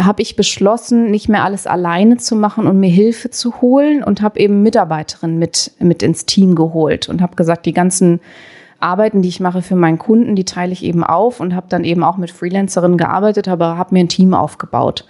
habe 0.00 0.22
ich 0.22 0.34
beschlossen, 0.34 1.10
nicht 1.12 1.28
mehr 1.28 1.44
alles 1.44 1.68
alleine 1.68 2.16
zu 2.16 2.34
machen 2.34 2.66
und 2.66 2.80
mir 2.80 2.90
Hilfe 2.90 3.30
zu 3.30 3.60
holen 3.60 4.02
und 4.02 4.22
habe 4.22 4.40
eben 4.40 4.62
Mitarbeiterinnen 4.62 5.38
mit 5.38 5.72
mit 5.78 6.02
ins 6.02 6.26
Team 6.26 6.56
geholt 6.56 7.08
und 7.08 7.22
habe 7.22 7.36
gesagt, 7.36 7.64
die 7.64 7.72
ganzen 7.72 8.20
Arbeiten, 8.80 9.22
die 9.22 9.28
ich 9.28 9.38
mache 9.38 9.62
für 9.62 9.76
meinen 9.76 9.98
Kunden, 9.98 10.34
die 10.34 10.44
teile 10.44 10.72
ich 10.72 10.82
eben 10.82 11.04
auf 11.04 11.38
und 11.38 11.54
habe 11.54 11.68
dann 11.68 11.84
eben 11.84 12.02
auch 12.02 12.16
mit 12.16 12.32
Freelancerinnen 12.32 12.98
gearbeitet, 12.98 13.46
aber 13.46 13.78
habe 13.78 13.94
mir 13.94 14.00
ein 14.00 14.08
Team 14.08 14.34
aufgebaut. 14.34 15.06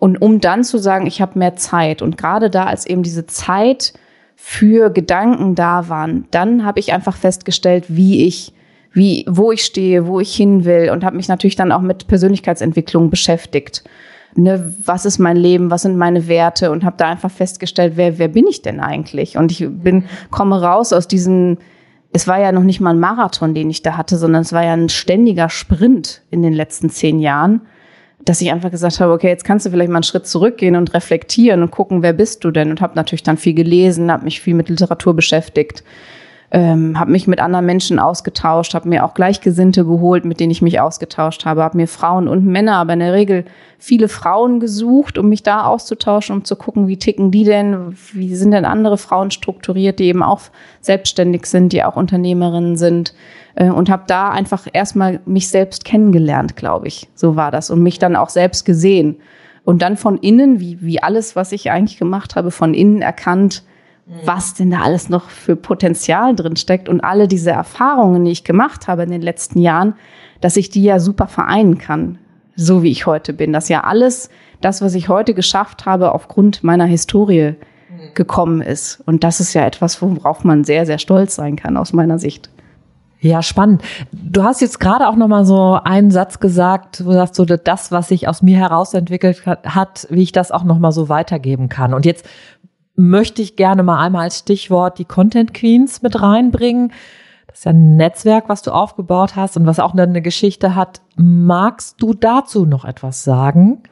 Und 0.00 0.20
um 0.20 0.40
dann 0.40 0.64
zu 0.64 0.78
sagen, 0.78 1.06
ich 1.06 1.22
habe 1.22 1.38
mehr 1.38 1.54
Zeit 1.54 2.02
und 2.02 2.18
gerade 2.18 2.50
da, 2.50 2.64
als 2.64 2.86
eben 2.86 3.04
diese 3.04 3.26
Zeit 3.26 3.94
für 4.36 4.90
Gedanken 4.90 5.54
da 5.54 5.88
waren, 5.88 6.26
dann 6.30 6.64
habe 6.64 6.80
ich 6.80 6.92
einfach 6.92 7.16
festgestellt, 7.16 7.84
wie 7.88 8.26
ich 8.26 8.52
wie 8.92 9.24
wo 9.28 9.50
ich 9.50 9.64
stehe, 9.64 10.06
wo 10.06 10.20
ich 10.20 10.34
hin 10.34 10.64
will 10.64 10.90
und 10.90 11.04
habe 11.04 11.16
mich 11.16 11.28
natürlich 11.28 11.56
dann 11.56 11.72
auch 11.72 11.80
mit 11.80 12.06
Persönlichkeitsentwicklung 12.06 13.10
beschäftigt 13.10 13.82
ne, 14.36 14.74
was 14.84 15.06
ist 15.06 15.18
mein 15.18 15.36
Leben, 15.36 15.70
was 15.70 15.82
sind 15.82 15.96
meine 15.96 16.28
Werte 16.28 16.70
und 16.70 16.84
habe 16.84 16.96
da 16.96 17.08
einfach 17.08 17.30
festgestellt, 17.30 17.94
wer, 17.96 18.18
wer 18.18 18.28
bin 18.28 18.46
ich 18.46 18.62
denn 18.62 18.80
eigentlich? 18.80 19.36
Und 19.36 19.52
ich 19.52 19.66
bin, 19.68 20.04
komme 20.30 20.60
raus 20.60 20.92
aus 20.92 21.08
diesen, 21.08 21.58
es 22.12 22.26
war 22.26 22.40
ja 22.40 22.52
noch 22.52 22.62
nicht 22.62 22.80
mal 22.80 22.90
ein 22.90 23.00
Marathon, 23.00 23.54
den 23.54 23.70
ich 23.70 23.82
da 23.82 23.96
hatte, 23.96 24.16
sondern 24.16 24.42
es 24.42 24.52
war 24.52 24.64
ja 24.64 24.72
ein 24.72 24.88
ständiger 24.88 25.48
Sprint 25.48 26.22
in 26.30 26.42
den 26.42 26.52
letzten 26.52 26.90
zehn 26.90 27.20
Jahren, 27.20 27.62
dass 28.24 28.40
ich 28.40 28.50
einfach 28.50 28.70
gesagt 28.70 29.00
habe, 29.00 29.12
okay, 29.12 29.28
jetzt 29.28 29.44
kannst 29.44 29.66
du 29.66 29.70
vielleicht 29.70 29.90
mal 29.90 29.96
einen 29.96 30.02
Schritt 30.04 30.26
zurückgehen 30.26 30.76
und 30.76 30.94
reflektieren 30.94 31.62
und 31.62 31.70
gucken, 31.70 32.02
wer 32.02 32.12
bist 32.12 32.44
du 32.44 32.50
denn? 32.50 32.70
Und 32.70 32.80
habe 32.80 32.94
natürlich 32.96 33.22
dann 33.22 33.36
viel 33.36 33.54
gelesen, 33.54 34.10
habe 34.10 34.24
mich 34.24 34.40
viel 34.40 34.54
mit 34.54 34.68
Literatur 34.68 35.14
beschäftigt 35.14 35.84
ähm, 36.54 37.00
habe 37.00 37.10
mich 37.10 37.26
mit 37.26 37.40
anderen 37.40 37.66
Menschen 37.66 37.98
ausgetauscht, 37.98 38.74
habe 38.74 38.88
mir 38.88 39.04
auch 39.04 39.14
Gleichgesinnte 39.14 39.84
geholt, 39.84 40.24
mit 40.24 40.38
denen 40.38 40.52
ich 40.52 40.62
mich 40.62 40.78
ausgetauscht 40.78 41.44
habe, 41.44 41.64
habe 41.64 41.76
mir 41.76 41.88
Frauen 41.88 42.28
und 42.28 42.46
Männer, 42.46 42.76
aber 42.76 42.92
in 42.92 43.00
der 43.00 43.12
Regel 43.12 43.44
viele 43.76 44.06
Frauen 44.06 44.60
gesucht, 44.60 45.18
um 45.18 45.28
mich 45.28 45.42
da 45.42 45.64
auszutauschen, 45.64 46.36
um 46.36 46.44
zu 46.44 46.54
gucken, 46.54 46.86
wie 46.86 46.96
ticken 46.96 47.32
die 47.32 47.42
denn, 47.42 47.96
wie 48.12 48.36
sind 48.36 48.52
denn 48.52 48.66
andere 48.66 48.98
Frauen 48.98 49.32
strukturiert, 49.32 49.98
die 49.98 50.04
eben 50.04 50.22
auch 50.22 50.42
selbstständig 50.80 51.46
sind, 51.46 51.72
die 51.72 51.82
auch 51.82 51.96
Unternehmerinnen 51.96 52.76
sind. 52.76 53.14
Äh, 53.56 53.70
und 53.70 53.90
habe 53.90 54.04
da 54.06 54.30
einfach 54.30 54.68
erstmal 54.72 55.18
mich 55.26 55.48
selbst 55.48 55.84
kennengelernt, 55.84 56.54
glaube 56.54 56.86
ich. 56.86 57.08
So 57.16 57.34
war 57.34 57.50
das. 57.50 57.68
Und 57.68 57.82
mich 57.82 57.98
dann 57.98 58.14
auch 58.14 58.28
selbst 58.28 58.64
gesehen. 58.64 59.16
Und 59.64 59.82
dann 59.82 59.96
von 59.96 60.18
innen, 60.18 60.60
wie 60.60 60.80
wie 60.80 61.02
alles, 61.02 61.34
was 61.34 61.50
ich 61.50 61.72
eigentlich 61.72 61.98
gemacht 61.98 62.36
habe, 62.36 62.52
von 62.52 62.74
innen 62.74 63.02
erkannt, 63.02 63.64
was 64.06 64.54
denn 64.54 64.70
da 64.70 64.80
alles 64.80 65.08
noch 65.08 65.30
für 65.30 65.56
Potenzial 65.56 66.34
drin 66.34 66.56
steckt 66.56 66.88
und 66.88 67.00
alle 67.00 67.26
diese 67.26 67.50
Erfahrungen, 67.50 68.24
die 68.24 68.32
ich 68.32 68.44
gemacht 68.44 68.86
habe 68.86 69.02
in 69.02 69.10
den 69.10 69.22
letzten 69.22 69.58
Jahren, 69.58 69.94
dass 70.40 70.56
ich 70.56 70.68
die 70.68 70.82
ja 70.82 71.00
super 71.00 71.26
vereinen 71.26 71.78
kann, 71.78 72.18
so 72.54 72.82
wie 72.82 72.90
ich 72.90 73.06
heute 73.06 73.32
bin. 73.32 73.52
Dass 73.52 73.68
ja 73.68 73.82
alles, 73.84 74.28
das, 74.60 74.82
was 74.82 74.94
ich 74.94 75.08
heute 75.08 75.32
geschafft 75.32 75.86
habe, 75.86 76.12
aufgrund 76.12 76.62
meiner 76.62 76.84
Historie 76.84 77.54
gekommen 78.14 78.60
ist. 78.60 79.02
Und 79.06 79.24
das 79.24 79.40
ist 79.40 79.54
ja 79.54 79.64
etwas, 79.64 80.02
worauf 80.02 80.44
man 80.44 80.64
sehr, 80.64 80.84
sehr 80.84 80.98
stolz 80.98 81.34
sein 81.34 81.56
kann, 81.56 81.76
aus 81.76 81.92
meiner 81.92 82.18
Sicht. 82.18 82.50
Ja, 83.20 83.42
spannend. 83.42 83.82
Du 84.12 84.42
hast 84.42 84.60
jetzt 84.60 84.80
gerade 84.80 85.08
auch 85.08 85.16
noch 85.16 85.28
mal 85.28 85.46
so 85.46 85.80
einen 85.82 86.10
Satz 86.10 86.40
gesagt, 86.40 87.06
wo 87.06 87.08
du 87.08 87.14
sagst, 87.14 87.36
so 87.36 87.46
das, 87.46 87.90
was 87.90 88.08
sich 88.08 88.28
aus 88.28 88.42
mir 88.42 88.58
herausentwickelt 88.58 89.46
hat, 89.46 90.06
wie 90.10 90.22
ich 90.22 90.32
das 90.32 90.50
auch 90.50 90.62
noch 90.62 90.78
mal 90.78 90.92
so 90.92 91.08
weitergeben 91.08 91.70
kann. 91.70 91.94
Und 91.94 92.04
jetzt 92.04 92.28
möchte 92.96 93.42
ich 93.42 93.56
gerne 93.56 93.82
mal 93.82 94.04
einmal 94.04 94.22
als 94.22 94.40
Stichwort 94.40 94.98
die 94.98 95.04
Content 95.04 95.54
Queens 95.54 96.02
mit 96.02 96.20
reinbringen. 96.20 96.92
Das 97.46 97.58
ist 97.58 97.64
ja 97.64 97.72
ein 97.72 97.96
Netzwerk, 97.96 98.48
was 98.48 98.62
du 98.62 98.72
aufgebaut 98.72 99.36
hast 99.36 99.56
und 99.56 99.66
was 99.66 99.78
auch 99.78 99.94
eine 99.94 100.22
Geschichte 100.22 100.74
hat. 100.74 101.00
Magst 101.16 102.02
du 102.02 102.14
dazu 102.14 102.66
noch 102.66 102.84
etwas 102.84 103.24
sagen? 103.24 103.82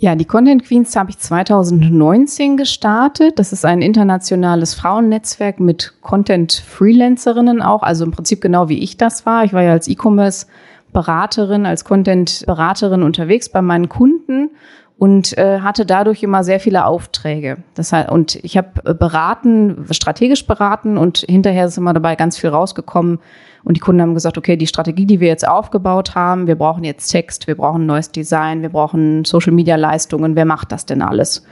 Ja, 0.00 0.14
die 0.14 0.26
Content 0.26 0.64
Queens 0.64 0.94
habe 0.94 1.10
ich 1.10 1.18
2019 1.18 2.56
gestartet. 2.56 3.38
Das 3.40 3.52
ist 3.52 3.64
ein 3.64 3.82
internationales 3.82 4.74
Frauennetzwerk 4.74 5.58
mit 5.58 5.94
Content-Freelancerinnen 6.02 7.60
auch. 7.60 7.82
Also 7.82 8.04
im 8.04 8.12
Prinzip 8.12 8.40
genau 8.40 8.68
wie 8.68 8.78
ich 8.78 8.96
das 8.96 9.26
war. 9.26 9.42
Ich 9.42 9.52
war 9.52 9.62
ja 9.62 9.72
als 9.72 9.88
E-Commerce 9.88 10.46
Beraterin, 10.92 11.66
als 11.66 11.84
Content-Beraterin 11.84 13.02
unterwegs 13.02 13.48
bei 13.48 13.60
meinen 13.60 13.88
Kunden 13.88 14.50
und 14.98 15.38
äh, 15.38 15.60
hatte 15.60 15.86
dadurch 15.86 16.24
immer 16.24 16.42
sehr 16.42 16.58
viele 16.58 16.84
Aufträge. 16.84 17.58
Das 17.74 17.92
heißt, 17.92 18.10
und 18.10 18.34
ich 18.42 18.56
habe 18.56 18.68
äh, 18.84 18.94
beraten, 18.94 19.86
strategisch 19.92 20.46
beraten 20.46 20.98
und 20.98 21.18
hinterher 21.28 21.66
ist 21.66 21.78
immer 21.78 21.94
dabei 21.94 22.16
ganz 22.16 22.36
viel 22.36 22.50
rausgekommen. 22.50 23.20
Und 23.62 23.76
die 23.76 23.80
Kunden 23.80 24.02
haben 24.02 24.14
gesagt, 24.14 24.38
okay, 24.38 24.56
die 24.56 24.66
Strategie, 24.66 25.06
die 25.06 25.20
wir 25.20 25.28
jetzt 25.28 25.46
aufgebaut 25.46 26.14
haben, 26.16 26.48
wir 26.48 26.56
brauchen 26.56 26.82
jetzt 26.82 27.08
Text, 27.08 27.46
wir 27.46 27.56
brauchen 27.56 27.86
neues 27.86 28.10
Design, 28.10 28.62
wir 28.62 28.70
brauchen 28.70 29.24
Social-Media-Leistungen, 29.24 30.34
wer 30.34 30.44
macht 30.44 30.72
das 30.72 30.84
denn 30.84 31.02
alles? 31.02 31.44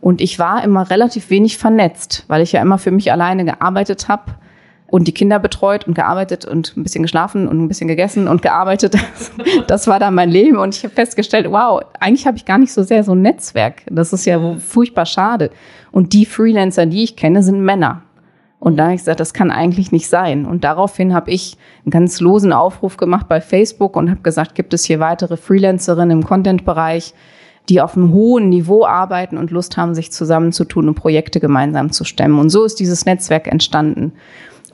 Und 0.00 0.20
ich 0.20 0.38
war 0.38 0.62
immer 0.62 0.88
relativ 0.90 1.30
wenig 1.30 1.58
vernetzt, 1.58 2.24
weil 2.28 2.42
ich 2.42 2.52
ja 2.52 2.62
immer 2.62 2.78
für 2.78 2.90
mich 2.90 3.10
alleine 3.10 3.44
gearbeitet 3.44 4.08
habe 4.08 4.34
und 4.88 5.08
die 5.08 5.12
Kinder 5.12 5.38
betreut 5.38 5.86
und 5.86 5.94
gearbeitet 5.94 6.44
und 6.44 6.76
ein 6.76 6.82
bisschen 6.82 7.02
geschlafen 7.02 7.48
und 7.48 7.58
ein 7.58 7.68
bisschen 7.68 7.88
gegessen 7.88 8.28
und 8.28 8.42
gearbeitet. 8.42 8.96
Das 9.66 9.86
war 9.86 9.98
dann 9.98 10.14
mein 10.14 10.30
Leben 10.30 10.58
und 10.58 10.76
ich 10.76 10.84
habe 10.84 10.94
festgestellt, 10.94 11.50
wow, 11.50 11.80
eigentlich 11.98 12.26
habe 12.26 12.36
ich 12.36 12.44
gar 12.44 12.58
nicht 12.58 12.72
so 12.72 12.82
sehr 12.82 13.02
so 13.02 13.12
ein 13.12 13.22
Netzwerk. 13.22 13.82
Das 13.90 14.12
ist 14.12 14.26
ja 14.26 14.56
furchtbar 14.56 15.06
schade. 15.06 15.50
Und 15.90 16.12
die 16.12 16.26
Freelancer, 16.26 16.86
die 16.86 17.02
ich 17.02 17.16
kenne, 17.16 17.42
sind 17.42 17.60
Männer. 17.60 18.02
Und 18.58 18.76
da 18.76 18.84
habe 18.84 18.94
ich 18.94 19.00
gesagt, 19.00 19.20
das 19.20 19.34
kann 19.34 19.50
eigentlich 19.50 19.92
nicht 19.92 20.08
sein. 20.08 20.46
Und 20.46 20.64
daraufhin 20.64 21.14
habe 21.14 21.30
ich 21.30 21.56
einen 21.84 21.90
ganz 21.90 22.20
losen 22.20 22.52
Aufruf 22.52 22.96
gemacht 22.96 23.28
bei 23.28 23.40
Facebook 23.40 23.96
und 23.96 24.10
habe 24.10 24.22
gesagt, 24.22 24.54
gibt 24.54 24.74
es 24.74 24.84
hier 24.84 25.00
weitere 25.00 25.36
Freelancerinnen 25.36 26.18
im 26.18 26.24
Content-Bereich, 26.24 27.14
die 27.68 27.80
auf 27.80 27.96
einem 27.96 28.12
hohen 28.12 28.48
Niveau 28.50 28.84
arbeiten 28.84 29.38
und 29.38 29.50
Lust 29.50 29.76
haben, 29.76 29.94
sich 29.94 30.12
zusammenzutun 30.12 30.88
und 30.88 30.94
Projekte 30.94 31.40
gemeinsam 31.40 31.92
zu 31.92 32.04
stemmen. 32.04 32.38
Und 32.38 32.50
so 32.50 32.64
ist 32.64 32.80
dieses 32.80 33.06
Netzwerk 33.06 33.48
entstanden 33.48 34.12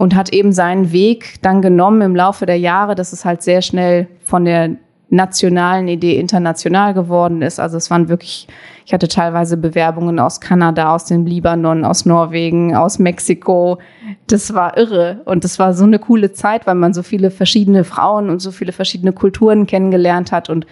und 0.01 0.17
hat 0.17 0.33
eben 0.33 0.51
seinen 0.51 0.93
Weg 0.93 1.43
dann 1.43 1.61
genommen 1.61 2.01
im 2.01 2.17
Laufe 2.17 2.47
der 2.47 2.59
Jahre, 2.59 2.95
dass 2.95 3.13
es 3.13 3.27
halt 3.27 3.43
sehr 3.43 3.61
schnell 3.61 4.09
von 4.25 4.47
der 4.47 4.77
nationalen 5.11 5.89
Idee 5.89 6.19
international 6.19 6.95
geworden 6.95 7.43
ist. 7.43 7.61
Also 7.61 7.77
es 7.77 7.91
waren 7.91 8.09
wirklich, 8.09 8.49
ich 8.87 8.95
hatte 8.95 9.09
teilweise 9.09 9.59
Bewerbungen 9.59 10.19
aus 10.19 10.41
Kanada, 10.41 10.95
aus 10.95 11.05
dem 11.05 11.27
Libanon, 11.27 11.85
aus 11.85 12.07
Norwegen, 12.07 12.75
aus 12.75 12.99
Mexiko. 12.99 13.79
Das 14.27 14.55
war 14.55 14.79
irre 14.79 15.21
und 15.27 15.45
das 15.45 15.59
war 15.59 15.75
so 15.75 15.85
eine 15.85 15.99
coole 15.99 16.33
Zeit, 16.33 16.67
weil 16.67 16.77
man 16.77 16.95
so 16.95 17.03
viele 17.03 17.31
verschiedene 17.31 17.85
Frauen 17.85 18.31
und 18.31 18.41
so 18.41 18.53
viele 18.53 18.73
verschiedene 18.73 19.13
Kulturen 19.13 19.67
kennengelernt 19.67 20.33
hat 20.33 20.49
und 20.49 20.67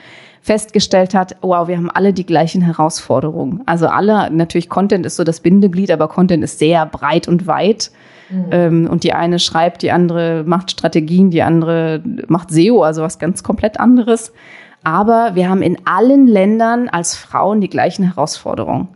festgestellt 0.49 1.13
hat, 1.13 1.37
wow, 1.43 1.69
wir 1.69 1.77
haben 1.77 1.91
alle 1.91 2.15
die 2.15 2.25
gleichen 2.25 2.63
Herausforderungen. 2.63 3.61
Also 3.67 3.87
alle, 3.87 4.31
natürlich 4.31 4.71
Content 4.71 5.05
ist 5.05 5.17
so 5.17 5.23
das 5.23 5.41
Bindeglied, 5.41 5.91
aber 5.91 6.09
Content 6.09 6.43
ist 6.43 6.59
sehr 6.59 6.87
breit 6.87 7.29
und 7.29 7.47
weit. 7.47 7.91
Mhm. 8.31 8.47
Ähm, 8.51 8.89
und 8.91 9.05
die 9.05 9.13
eine 9.13 9.41
schreibt, 9.41 9.83
die 9.83 9.93
andere 9.93 10.45
macht 10.47 10.71
Strategien, 10.71 11.31
die 11.31 11.43
andere 11.43 12.03
macht 12.29 12.51
SEO, 12.51 12.83
also 12.83 13.03
was 13.03 13.19
ganz 13.19 13.43
komplett 13.43 13.79
anderes. 13.79 14.33
Aber 14.83 15.33
wir 15.35 15.51
haben 15.51 15.61
in 15.61 15.77
allen 15.85 16.27
Ländern 16.27 16.89
als 16.89 17.15
Frauen 17.15 17.61
die 17.61 17.69
gleichen 17.69 18.07
Herausforderungen. 18.07 18.89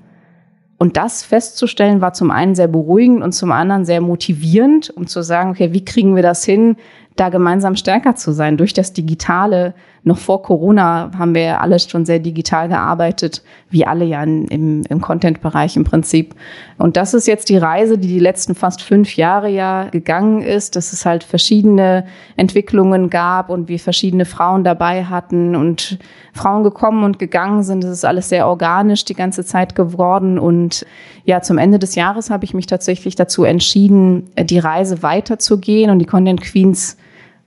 Und 0.78 0.97
das 0.97 1.23
festzustellen 1.23 2.00
war 2.00 2.14
zum 2.14 2.30
einen 2.30 2.54
sehr 2.54 2.66
beruhigend 2.66 3.23
und 3.23 3.32
zum 3.32 3.52
anderen 3.52 3.85
sehr 3.85 4.00
motivierend, 4.00 4.88
um 4.88 5.06
zu 5.06 5.21
sagen, 5.21 5.50
okay, 5.50 5.75
wie 5.75 5.85
kriegen 5.85 6.16
wir 6.16 6.23
das 6.23 6.47
hin, 6.47 6.76
da 7.16 7.28
gemeinsam 7.28 7.76
stärker 7.76 8.16
zu 8.16 8.32
sein 8.32 8.56
durch 8.56 8.73
das 8.73 8.94
Digitale, 8.94 9.75
noch 10.04 10.18
vor 10.18 10.42
Corona 10.42 11.12
haben 11.16 11.35
wir 11.35 11.42
ja 11.42 11.61
alle 11.61 11.78
schon 11.78 12.04
sehr 12.04 12.18
digital 12.18 12.68
gearbeitet, 12.68 13.42
wie 13.71 13.87
alle 13.87 14.04
ja 14.04 14.23
im, 14.25 14.82
im 14.82 15.00
Content-Bereich 15.00 15.76
im 15.76 15.85
Prinzip. 15.85 16.35
Und 16.76 16.97
das 16.97 17.14
ist 17.14 17.28
jetzt 17.28 17.49
die 17.49 17.56
Reise, 17.56 17.99
die 17.99 18.09
die 18.09 18.18
letzten 18.18 18.56
fast 18.56 18.82
fünf 18.82 19.16
Jahre 19.16 19.49
ja 19.49 19.88
gegangen 19.90 20.42
ist, 20.42 20.75
dass 20.75 20.92
es 20.92 21.06
halt 21.06 21.23
verschiedene 21.23 22.04
Entwicklungen 22.37 23.11
gab 23.11 23.49
und 23.49 23.68
wir 23.68 23.78
verschiedene 23.78 24.25
Frauen 24.25 24.64
dabei 24.64 25.04
hatten 25.04 25.54
und 25.54 25.99
Frauen 26.32 26.64
gekommen 26.64 27.04
und 27.04 27.21
gegangen 27.21 27.62
sind. 27.62 27.85
Das 27.85 27.90
ist 27.90 28.04
alles 28.04 28.28
sehr 28.28 28.49
organisch 28.49 29.04
die 29.04 29.14
ganze 29.14 29.44
Zeit 29.44 29.76
geworden. 29.76 30.37
Und 30.37 30.85
ja, 31.25 31.42
zum 31.42 31.59
Ende 31.59 31.78
des 31.78 31.94
Jahres 31.94 32.28
habe 32.28 32.44
ich 32.44 32.54
mich 32.54 32.66
tatsächlich 32.66 33.14
dazu 33.14 33.44
entschieden, 33.44 34.30
die 34.37 34.59
Reise 34.59 35.04
weiterzugehen 35.04 35.90
und 35.90 36.00
die 36.00 36.06
Content 36.06 36.40
Queens 36.40 36.97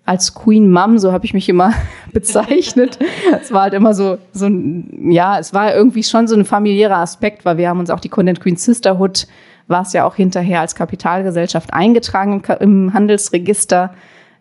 als 0.05 0.35
Queen 0.35 0.71
Mom, 0.71 0.99
so 0.99 1.11
habe 1.11 1.25
ich 1.25 1.33
mich 1.33 1.49
immer 1.49 1.73
bezeichnet. 2.13 2.99
es 3.41 3.51
war 3.51 3.63
halt 3.63 3.73
immer 3.73 3.93
so, 3.93 4.17
so 4.31 4.45
ein, 4.45 5.11
ja, 5.11 5.39
es 5.39 5.53
war 5.53 5.75
irgendwie 5.75 6.03
schon 6.03 6.27
so 6.27 6.35
ein 6.35 6.45
familiärer 6.45 6.97
Aspekt, 6.97 7.43
weil 7.43 7.57
wir 7.57 7.69
haben 7.69 7.79
uns 7.79 7.89
auch 7.89 7.99
die 7.99 8.09
Content 8.09 8.39
Queen 8.39 8.55
Sisterhood, 8.55 9.27
war 9.67 9.81
es 9.81 9.93
ja 9.93 10.05
auch 10.05 10.15
hinterher 10.15 10.61
als 10.61 10.75
Kapitalgesellschaft 10.75 11.73
eingetragen 11.73 12.43
im, 12.59 12.59
im 12.59 12.93
Handelsregister. 12.93 13.93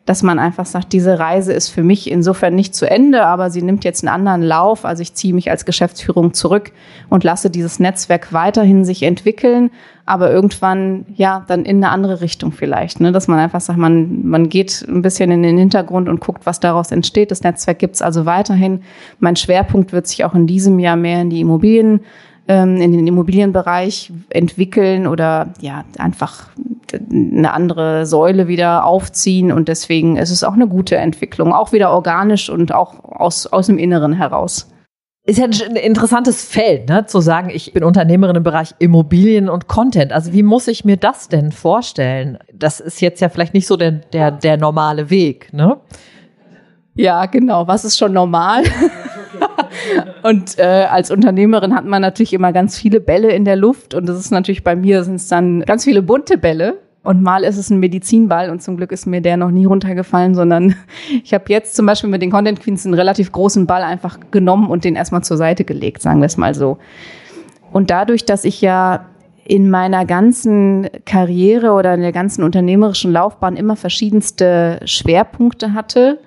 Dass 0.07 0.23
man 0.23 0.39
einfach 0.39 0.67
sagt, 0.67 0.93
diese 0.93 1.19
Reise 1.19 1.55
ist 1.55 1.71
für 1.71 1.83
mich 1.83 2.11
insofern 2.11 2.55
nicht 2.55 2.75
zu 2.75 2.89
Ende, 2.89 3.25
aber 3.25 3.51
sie 3.51 3.63
nimmt 3.63 3.85
jetzt 3.85 4.05
einen 4.05 4.15
anderen 4.15 4.43
Lauf. 4.43 4.85
Also 4.85 5.01
ich 5.01 5.15
ziehe 5.15 5.33
mich 5.33 5.51
als 5.51 5.65
Geschäftsführung 5.65 6.35
zurück 6.35 6.73
und 7.09 7.25
lasse 7.25 7.49
dieses 7.49 7.81
Netzwerk 7.81 8.33
weiterhin 8.33 8.85
sich 8.85 9.03
entwickeln, 9.03 9.71
aber 10.05 10.31
irgendwann 10.31 11.07
ja 11.15 11.45
dann 11.49 11.65
in 11.65 11.79
eine 11.79 11.89
andere 11.89 12.21
Richtung 12.21 12.53
vielleicht, 12.53 13.01
ne? 13.01 13.13
dass 13.13 13.29
man 13.29 13.39
einfach 13.39 13.63
sagt, 13.63 13.79
man 13.79 14.27
man 14.27 14.51
geht 14.51 14.85
ein 14.87 15.01
bisschen 15.01 15.31
in 15.31 15.43
den 15.43 15.57
Hintergrund 15.57 16.11
und 16.11 16.21
guckt, 16.21 16.45
was 16.45 16.61
daraus 16.61 16.91
entsteht. 16.91 17.31
Das 17.31 17.43
Netzwerk 17.43 17.79
gibt's 17.79 18.03
also 18.03 18.27
weiterhin. 18.27 18.83
Mein 19.21 19.37
Schwerpunkt 19.37 19.93
wird 19.93 20.07
sich 20.07 20.25
auch 20.25 20.35
in 20.35 20.47
diesem 20.47 20.79
Jahr 20.79 20.97
mehr 20.97 21.23
in 21.23 21.31
die 21.31 21.41
Immobilien 21.41 22.01
ähm, 22.49 22.81
in 22.81 22.93
den 22.93 23.07
Immobilienbereich 23.07 24.13
entwickeln 24.31 25.07
oder 25.07 25.53
ja 25.61 25.85
einfach 25.99 26.49
eine 27.11 27.53
andere 27.53 28.07
Säule 28.07 28.49
wieder 28.49 28.85
aufziehen 28.85 29.51
und 29.51 29.69
deswegen 29.69 30.17
ist 30.17 30.31
es 30.31 30.45
auch 30.45 30.53
eine 30.53 30.69
gute 30.69 30.97
Entwicklung, 30.97 31.53
auch 31.53 31.73
wieder 31.73 31.91
organisch 31.91 32.51
und 32.51 32.73
auch 32.73 33.03
aus, 33.05 33.47
aus 33.47 33.67
dem 33.67 33.79
Inneren 33.79 34.13
heraus. 34.13 34.69
Ist 35.27 35.39
ja 35.39 35.47
ein 35.47 35.77
interessantes 35.77 36.45
Feld, 36.45 36.91
ne? 36.91 37.07
zu 37.07 37.21
sagen, 37.21 37.49
ich 37.49 37.73
bin 37.73 37.83
Unternehmerin 37.83 38.37
im 38.37 38.43
Bereich 38.43 38.75
Immobilien 38.79 39.49
und 39.49 39.69
Content. 39.69 40.13
Also 40.13 40.35
wie 40.35 40.43
muss 40.43 40.69
ich 40.69 40.85
mir 40.85 40.99
das 40.99 41.29
denn 41.29 41.51
vorstellen? 41.51 42.39
Das 42.53 42.79
ist 42.79 43.01
jetzt 43.01 43.21
ja 43.21 43.31
vielleicht 43.31 43.55
nicht 43.55 43.67
so 43.67 43.79
der, 43.79 43.93
der, 43.93 44.31
der 44.31 44.59
normale 44.59 45.09
Weg, 45.09 45.51
ne? 45.55 45.79
Ja, 46.95 47.25
genau. 47.27 47.67
Was 47.67 47.87
ist 47.87 47.99
schon 47.99 48.13
normal? 48.13 48.65
und 50.23 50.59
äh, 50.59 50.87
als 50.91 51.11
Unternehmerin 51.11 51.75
hat 51.75 51.85
man 51.85 52.03
natürlich 52.03 52.33
immer 52.33 52.53
ganz 52.53 52.79
viele 52.79 53.01
Bälle 53.01 53.31
in 53.33 53.45
der 53.45 53.57
Luft 53.57 53.95
und 53.95 54.07
das 54.07 54.19
ist 54.19 54.31
natürlich 54.31 54.65
bei 54.65 54.77
mir 54.77 55.05
sind 55.05 55.17
es 55.17 55.29
dann 55.29 55.63
ganz 55.63 55.85
viele 55.85 56.03
bunte 56.03 56.39
Bälle. 56.39 56.79
Und 57.03 57.21
mal 57.23 57.45
ist 57.45 57.59
es 57.59 57.69
ein 57.69 57.81
Medizinball 57.81 58.49
und 58.49 58.63
zum 58.63 58.79
Glück 58.79 58.91
ist 58.91 59.05
mir 59.05 59.21
der 59.21 59.37
noch 59.37 59.51
nie 59.51 59.67
runtergefallen, 59.67 60.35
sondern 60.35 60.75
ich 61.23 61.35
habe 61.35 61.45
jetzt 61.49 61.77
zum 61.77 61.85
Beispiel 61.85 62.09
mit 62.09 62.23
den 62.23 62.31
Content 62.31 62.61
Queens 62.61 62.87
einen 62.87 62.95
relativ 62.95 63.31
großen 63.31 63.67
Ball 63.67 63.83
einfach 63.83 64.19
genommen 64.31 64.71
und 64.71 64.85
den 64.85 64.97
erstmal 64.97 65.23
zur 65.23 65.37
Seite 65.37 65.65
gelegt, 65.65 66.01
sagen 66.01 66.21
wir 66.21 66.27
es 66.27 66.39
mal 66.39 66.55
so. 66.55 66.79
Und 67.73 67.91
dadurch, 67.91 68.25
dass 68.25 68.45
ich 68.45 68.63
ja 68.63 69.05
in 69.45 69.69
meiner 69.69 70.07
ganzen 70.07 70.89
Karriere 71.05 71.73
oder 71.73 71.93
in 71.95 72.01
der 72.01 72.13
ganzen 72.13 72.43
unternehmerischen 72.43 73.13
Laufbahn 73.13 73.57
immer 73.57 73.77
verschiedenste 73.77 74.81
Schwerpunkte 74.87 75.75
hatte, 75.75 76.21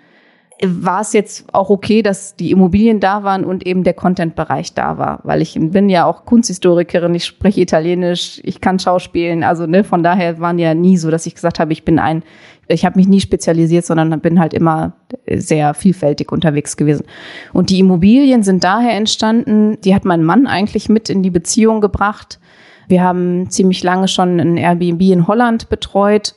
war 0.64 1.02
es 1.02 1.14
jetzt 1.14 1.46
auch 1.54 1.70
okay, 1.70 2.02
dass 2.02 2.36
die 2.36 2.52
Immobilien 2.52 3.00
da 3.00 3.24
waren 3.24 3.46
und 3.46 3.66
eben 3.66 3.84
der 3.84 3.94
Content-Bereich 3.94 4.74
da 4.74 4.98
war, 4.98 5.20
weil 5.24 5.42
ich 5.42 5.58
bin 5.60 5.88
ja 5.88 6.06
auch 6.06 6.26
Kunsthistorikerin, 6.26 7.14
ich 7.14 7.26
spreche 7.26 7.62
Italienisch, 7.62 8.42
ich 8.44 8.60
kann 8.60 8.80
Schauspielen, 8.80 9.44
also 9.44 9.68
ne, 9.68 9.84
von 9.84 10.02
daher 10.02 10.40
waren 10.40 10.58
ja 10.58 10.74
nie 10.74 10.98
so, 10.98 11.12
dass 11.12 11.28
ich 11.28 11.36
gesagt 11.36 11.60
habe, 11.60 11.74
ich 11.74 11.86
bin 11.86 12.00
ein, 12.00 12.24
ich 12.68 12.86
habe 12.86 12.98
mich 12.98 13.08
nie 13.08 13.22
spezialisiert, 13.22 13.86
sondern 13.86 14.20
bin 14.20 14.40
halt 14.40 14.54
immer 14.54 14.94
sehr 15.32 15.74
vielfältig 15.76 16.32
unterwegs 16.32 16.76
gewesen. 16.76 17.06
Und 17.54 17.70
die 17.70 17.80
Immobilien 17.80 18.42
sind 18.42 18.64
daher 18.64 18.96
entstanden, 18.96 19.80
die 19.82 19.94
hat 19.94 20.06
mein 20.06 20.24
Mann 20.24 20.48
eigentlich 20.48 20.90
mit 20.90 21.10
in 21.10 21.22
die 21.22 21.30
Beziehung 21.30 21.82
gebracht. 21.82 22.40
Wir 22.88 23.04
haben 23.04 23.50
ziemlich 23.50 23.84
lange 23.84 24.08
schon 24.08 24.40
ein 24.40 24.58
Airbnb 24.58 25.02
in 25.02 25.28
Holland 25.28 25.70
betreut 25.70 26.34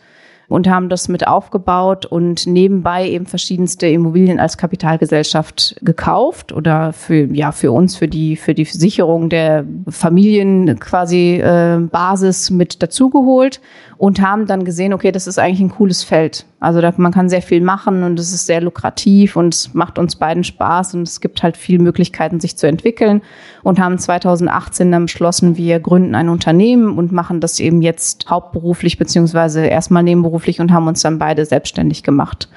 und 0.50 0.68
haben 0.68 0.88
das 0.88 1.08
mit 1.08 1.28
aufgebaut 1.28 2.06
und 2.06 2.46
nebenbei 2.46 3.08
eben 3.08 3.24
verschiedenste 3.24 3.86
Immobilien 3.86 4.40
als 4.40 4.58
Kapitalgesellschaft 4.58 5.76
gekauft 5.80 6.52
oder 6.52 6.92
für 6.92 7.32
ja 7.32 7.52
für 7.52 7.70
uns 7.70 7.96
für 7.96 8.08
die 8.08 8.34
für 8.34 8.52
die 8.52 8.64
Sicherung 8.64 9.28
der 9.30 9.64
Familien 9.88 10.80
quasi 10.80 11.36
äh, 11.36 11.78
Basis 11.78 12.50
mit 12.50 12.82
dazugeholt 12.82 13.60
und 14.00 14.22
haben 14.22 14.46
dann 14.46 14.64
gesehen, 14.64 14.94
okay, 14.94 15.12
das 15.12 15.26
ist 15.26 15.38
eigentlich 15.38 15.60
ein 15.60 15.68
cooles 15.68 16.02
Feld. 16.02 16.46
Also 16.58 16.80
da, 16.80 16.90
man 16.96 17.12
kann 17.12 17.28
sehr 17.28 17.42
viel 17.42 17.60
machen 17.60 18.02
und 18.02 18.18
es 18.18 18.32
ist 18.32 18.46
sehr 18.46 18.62
lukrativ 18.62 19.36
und 19.36 19.54
es 19.54 19.74
macht 19.74 19.98
uns 19.98 20.16
beiden 20.16 20.42
Spaß 20.42 20.94
und 20.94 21.02
es 21.02 21.20
gibt 21.20 21.42
halt 21.42 21.58
viele 21.58 21.82
Möglichkeiten, 21.82 22.40
sich 22.40 22.56
zu 22.56 22.66
entwickeln 22.66 23.20
und 23.62 23.78
haben 23.78 23.98
2018 23.98 24.90
dann 24.90 25.04
beschlossen, 25.04 25.58
wir 25.58 25.80
gründen 25.80 26.14
ein 26.14 26.30
Unternehmen 26.30 26.96
und 26.96 27.12
machen 27.12 27.40
das 27.40 27.60
eben 27.60 27.82
jetzt 27.82 28.30
hauptberuflich 28.30 28.96
beziehungsweise 28.96 29.66
erstmal 29.66 30.02
nebenberuflich 30.02 30.62
und 30.62 30.72
haben 30.72 30.88
uns 30.88 31.02
dann 31.02 31.18
beide 31.18 31.44
selbstständig 31.44 32.02
gemacht. 32.02 32.48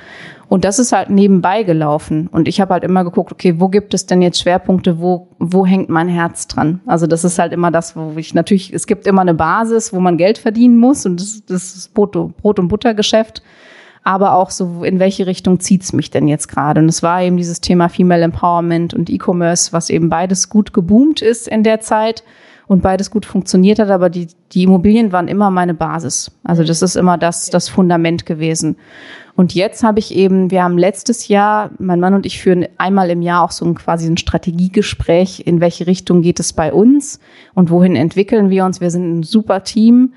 Und 0.54 0.66
das 0.66 0.78
ist 0.78 0.92
halt 0.92 1.10
nebenbei 1.10 1.64
gelaufen. 1.64 2.28
Und 2.28 2.48
ich 2.48 2.62
habe 2.62 2.76
halt 2.76 2.84
immer 2.84 3.04
geguckt, 3.04 3.32
okay, 3.32 3.56
wo 3.58 3.70
gibt 3.70 3.96
es 3.96 4.06
denn 4.06 4.22
jetzt 4.22 4.40
Schwerpunkte, 4.40 5.00
wo, 5.00 5.30
wo 5.40 5.66
hängt 5.66 5.90
mein 5.90 6.08
Herz 6.08 6.46
dran? 6.46 6.80
Also 6.86 7.08
das 7.08 7.24
ist 7.24 7.40
halt 7.40 7.54
immer 7.54 7.72
das, 7.72 7.96
wo 7.96 8.14
ich 8.18 8.36
natürlich, 8.36 8.72
es 8.72 8.86
gibt 8.86 9.08
immer 9.08 9.22
eine 9.22 9.34
Basis, 9.34 9.94
wo 9.94 10.00
man 10.00 10.16
Geld 10.16 10.38
verdienen 10.38 10.78
muss 10.78 11.08
und 11.08 11.20
das, 11.20 11.44
das 11.48 11.76
ist 11.76 11.96
Brot, 11.96 12.12
Brot- 12.38 12.60
und 12.60 12.68
Buttergeschäft. 12.68 13.42
Aber 14.04 14.36
auch 14.36 14.52
so, 14.52 14.84
in 14.84 15.00
welche 15.00 15.26
Richtung 15.26 15.60
zieht's 15.60 15.92
mich 15.92 16.12
denn 16.12 16.28
jetzt 16.28 16.50
gerade? 16.50 16.82
Und 16.82 16.88
es 16.88 17.02
war 17.02 17.24
eben 17.24 17.38
dieses 17.38 17.60
Thema 17.60 17.90
Female 17.90 18.22
Empowerment 18.22 18.94
und 18.94 19.10
E-Commerce, 19.10 19.74
was 19.74 19.90
eben 19.90 20.10
beides 20.10 20.50
gut 20.50 20.72
geboomt 20.72 21.24
ist 21.24 21.48
in 21.48 21.64
der 21.64 21.80
Zeit 21.80 22.24
und 22.68 22.82
beides 22.82 23.12
gut 23.12 23.26
funktioniert 23.26 23.80
hat, 23.80 23.90
aber 23.90 24.10
die, 24.10 24.28
die 24.52 24.64
Immobilien 24.64 25.12
waren 25.12 25.28
immer 25.28 25.50
meine 25.50 25.74
Basis. 25.74 26.32
Also 26.44 26.64
das 26.64 26.82
ist 26.82 26.96
immer 26.96 27.18
das, 27.18 27.50
das 27.50 27.70
Fundament 27.70 28.26
gewesen. 28.26 28.78
Und 29.36 29.56
jetzt 29.56 29.84
habe 29.84 29.98
ich 30.00 30.14
eben, 30.14 30.52
wir 30.52 30.64
haben 30.64 30.78
letztes 30.78 31.28
Jahr, 31.28 31.72
mein 31.80 32.00
Mann 32.00 32.14
und 32.14 32.26
ich 32.26 32.40
führen 32.40 32.68
einmal 32.78 33.10
im 33.10 33.24
Jahr 33.24 33.44
auch 33.44 33.52
so 33.52 33.66
ein 33.66 33.74
quasi 33.74 34.08
ein 34.08 34.18
Strategiegespräch, 34.18 35.44
in 35.48 35.60
welche 35.60 35.88
Richtung 35.88 36.22
geht 36.22 36.40
es 36.40 36.54
bei 36.54 36.72
uns 36.72 37.20
und 37.56 37.72
wohin 37.72 37.96
entwickeln 37.96 38.52
wir 38.52 38.64
uns. 38.64 38.80
Wir 38.80 38.92
sind 38.92 39.20
ein 39.20 39.24
super 39.24 39.64
Team 39.64 40.14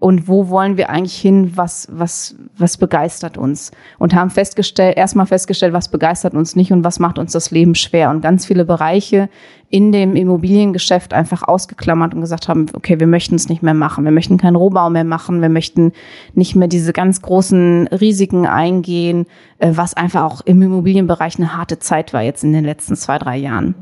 und 0.00 0.28
wo 0.28 0.48
wollen 0.48 0.78
wir 0.78 0.88
eigentlich 0.88 1.20
hin, 1.20 1.52
was, 1.56 1.86
was, 1.92 2.34
was 2.56 2.78
begeistert 2.78 3.36
uns. 3.36 3.70
Und 3.98 4.14
haben 4.14 4.30
festgestellt, 4.30 4.96
erstmal 4.96 5.26
festgestellt, 5.26 5.74
was 5.74 5.88
begeistert 5.88 6.32
uns 6.32 6.56
nicht 6.56 6.72
und 6.72 6.84
was 6.84 6.98
macht 6.98 7.18
uns 7.18 7.32
das 7.32 7.50
Leben 7.50 7.74
schwer. 7.74 8.08
Und 8.08 8.22
ganz 8.22 8.46
viele 8.46 8.64
Bereiche 8.64 9.28
in 9.68 9.92
dem 9.92 10.16
Immobiliengeschäft 10.16 11.12
einfach 11.12 11.46
ausgeklammert 11.46 12.14
und 12.14 12.22
gesagt 12.22 12.48
haben, 12.48 12.66
okay, 12.72 12.98
wir 12.98 13.06
möchten 13.06 13.34
es 13.34 13.50
nicht 13.50 13.62
mehr 13.62 13.74
machen. 13.74 14.04
Wir 14.04 14.10
möchten 14.10 14.38
keinen 14.38 14.56
Rohbau 14.56 14.88
mehr 14.88 15.04
machen. 15.04 15.42
Wir 15.42 15.50
möchten 15.50 15.92
nicht 16.34 16.56
mehr 16.56 16.68
diese 16.68 16.94
ganz 16.94 17.20
großen 17.20 17.86
Risiken 17.88 18.46
eingehen, 18.46 19.26
äh, 19.58 19.72
was 19.74 19.92
einfach 19.92 20.24
auch 20.24 20.40
im 20.40 20.62
Immobilienbereich 20.62 21.36
eine 21.36 21.54
harte 21.58 21.78
Zeit 21.78 22.14
war 22.14 22.22
jetzt 22.22 22.42
in 22.42 22.54
den 22.54 22.64
letzten 22.64 22.96
zwei, 22.96 23.18
drei 23.18 23.36
Jahren. 23.36 23.74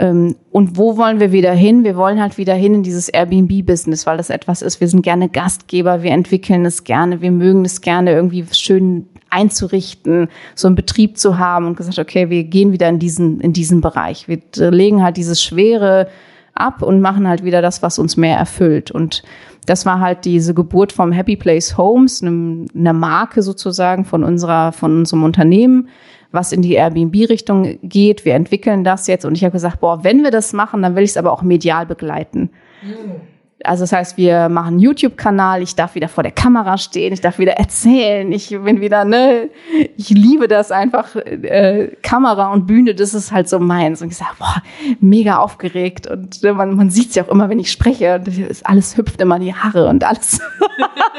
Ähm, 0.00 0.36
und 0.50 0.78
wo 0.78 0.96
wollen 0.96 1.20
wir 1.20 1.30
wieder 1.30 1.52
hin? 1.52 1.84
Wir 1.84 1.94
wollen 1.94 2.20
halt 2.22 2.38
wieder 2.38 2.54
hin 2.54 2.76
in 2.76 2.82
dieses 2.82 3.10
Airbnb-Business, 3.10 4.06
weil 4.06 4.16
das 4.16 4.30
etwas 4.30 4.62
ist. 4.62 4.80
Wir 4.80 4.88
sind 4.88 5.02
gerne 5.02 5.28
Gastgeber, 5.28 6.02
wir 6.02 6.12
entwickeln 6.12 6.64
es 6.64 6.84
gerne, 6.84 7.20
wir 7.20 7.30
mögen 7.30 7.66
es 7.66 7.82
gerne 7.82 8.12
irgendwie 8.12 8.46
schön 8.50 9.06
einzurichten, 9.28 10.28
so 10.54 10.68
einen 10.68 10.74
Betrieb 10.74 11.18
zu 11.18 11.38
haben 11.38 11.66
und 11.66 11.76
gesagt, 11.76 11.98
okay, 11.98 12.30
wir 12.30 12.44
gehen 12.44 12.72
wieder 12.72 12.88
in 12.88 12.98
diesen, 12.98 13.40
in 13.40 13.52
diesen 13.52 13.82
Bereich. 13.82 14.26
Wir 14.26 14.40
legen 14.70 15.02
halt 15.02 15.18
dieses 15.18 15.42
Schwere 15.42 16.08
ab 16.54 16.82
und 16.82 17.02
machen 17.02 17.28
halt 17.28 17.44
wieder 17.44 17.60
das, 17.60 17.82
was 17.82 17.98
uns 17.98 18.16
mehr 18.16 18.38
erfüllt. 18.38 18.90
Und 18.90 19.22
das 19.66 19.84
war 19.84 20.00
halt 20.00 20.24
diese 20.24 20.54
Geburt 20.54 20.92
vom 20.92 21.12
Happy 21.12 21.36
Place 21.36 21.76
Homes, 21.76 22.22
einer 22.22 22.92
Marke 22.94 23.42
sozusagen 23.42 24.06
von 24.06 24.24
unserer, 24.24 24.72
von 24.72 25.00
unserem 25.00 25.24
Unternehmen, 25.24 25.88
was 26.32 26.52
in 26.52 26.62
die 26.62 26.74
Airbnb-Richtung 26.74 27.78
geht. 27.82 28.24
Wir 28.24 28.34
entwickeln 28.34 28.84
das 28.84 29.06
jetzt 29.06 29.24
und 29.24 29.34
ich 29.34 29.44
habe 29.44 29.52
gesagt, 29.52 29.80
boah, 29.80 30.04
wenn 30.04 30.22
wir 30.22 30.30
das 30.30 30.52
machen, 30.52 30.82
dann 30.82 30.96
will 30.96 31.02
ich 31.02 31.10
es 31.10 31.16
aber 31.16 31.32
auch 31.32 31.42
medial 31.42 31.86
begleiten. 31.86 32.50
Mhm. 32.82 33.29
Also 33.64 33.82
das 33.82 33.92
heißt, 33.92 34.16
wir 34.16 34.48
machen 34.48 34.68
einen 34.68 34.78
YouTube-Kanal, 34.78 35.62
ich 35.62 35.76
darf 35.76 35.94
wieder 35.94 36.08
vor 36.08 36.22
der 36.22 36.32
Kamera 36.32 36.78
stehen, 36.78 37.12
ich 37.12 37.20
darf 37.20 37.38
wieder 37.38 37.52
erzählen, 37.52 38.30
ich 38.32 38.48
bin 38.48 38.80
wieder, 38.80 39.04
ne, 39.04 39.50
ich 39.96 40.08
liebe 40.10 40.48
das 40.48 40.72
einfach, 40.72 41.14
äh, 41.16 41.88
Kamera 42.02 42.52
und 42.52 42.66
Bühne, 42.66 42.94
das 42.94 43.12
ist 43.12 43.32
halt 43.32 43.48
so 43.48 43.58
meins. 43.58 44.00
Und 44.00 44.08
ich 44.08 44.16
sage, 44.16 44.30
boah, 44.38 44.62
mega 45.00 45.36
aufgeregt 45.36 46.06
und 46.06 46.42
äh, 46.42 46.52
man, 46.52 46.74
man 46.74 46.90
sieht 46.90 47.10
es 47.10 47.16
ja 47.16 47.24
auch 47.24 47.28
immer, 47.28 47.48
wenn 47.50 47.58
ich 47.58 47.70
spreche, 47.70 48.22
alles 48.64 48.96
hüpft 48.96 49.20
immer 49.20 49.36
in 49.36 49.42
die 49.42 49.54
Haare 49.54 49.88
und 49.88 50.04
alles. 50.04 50.40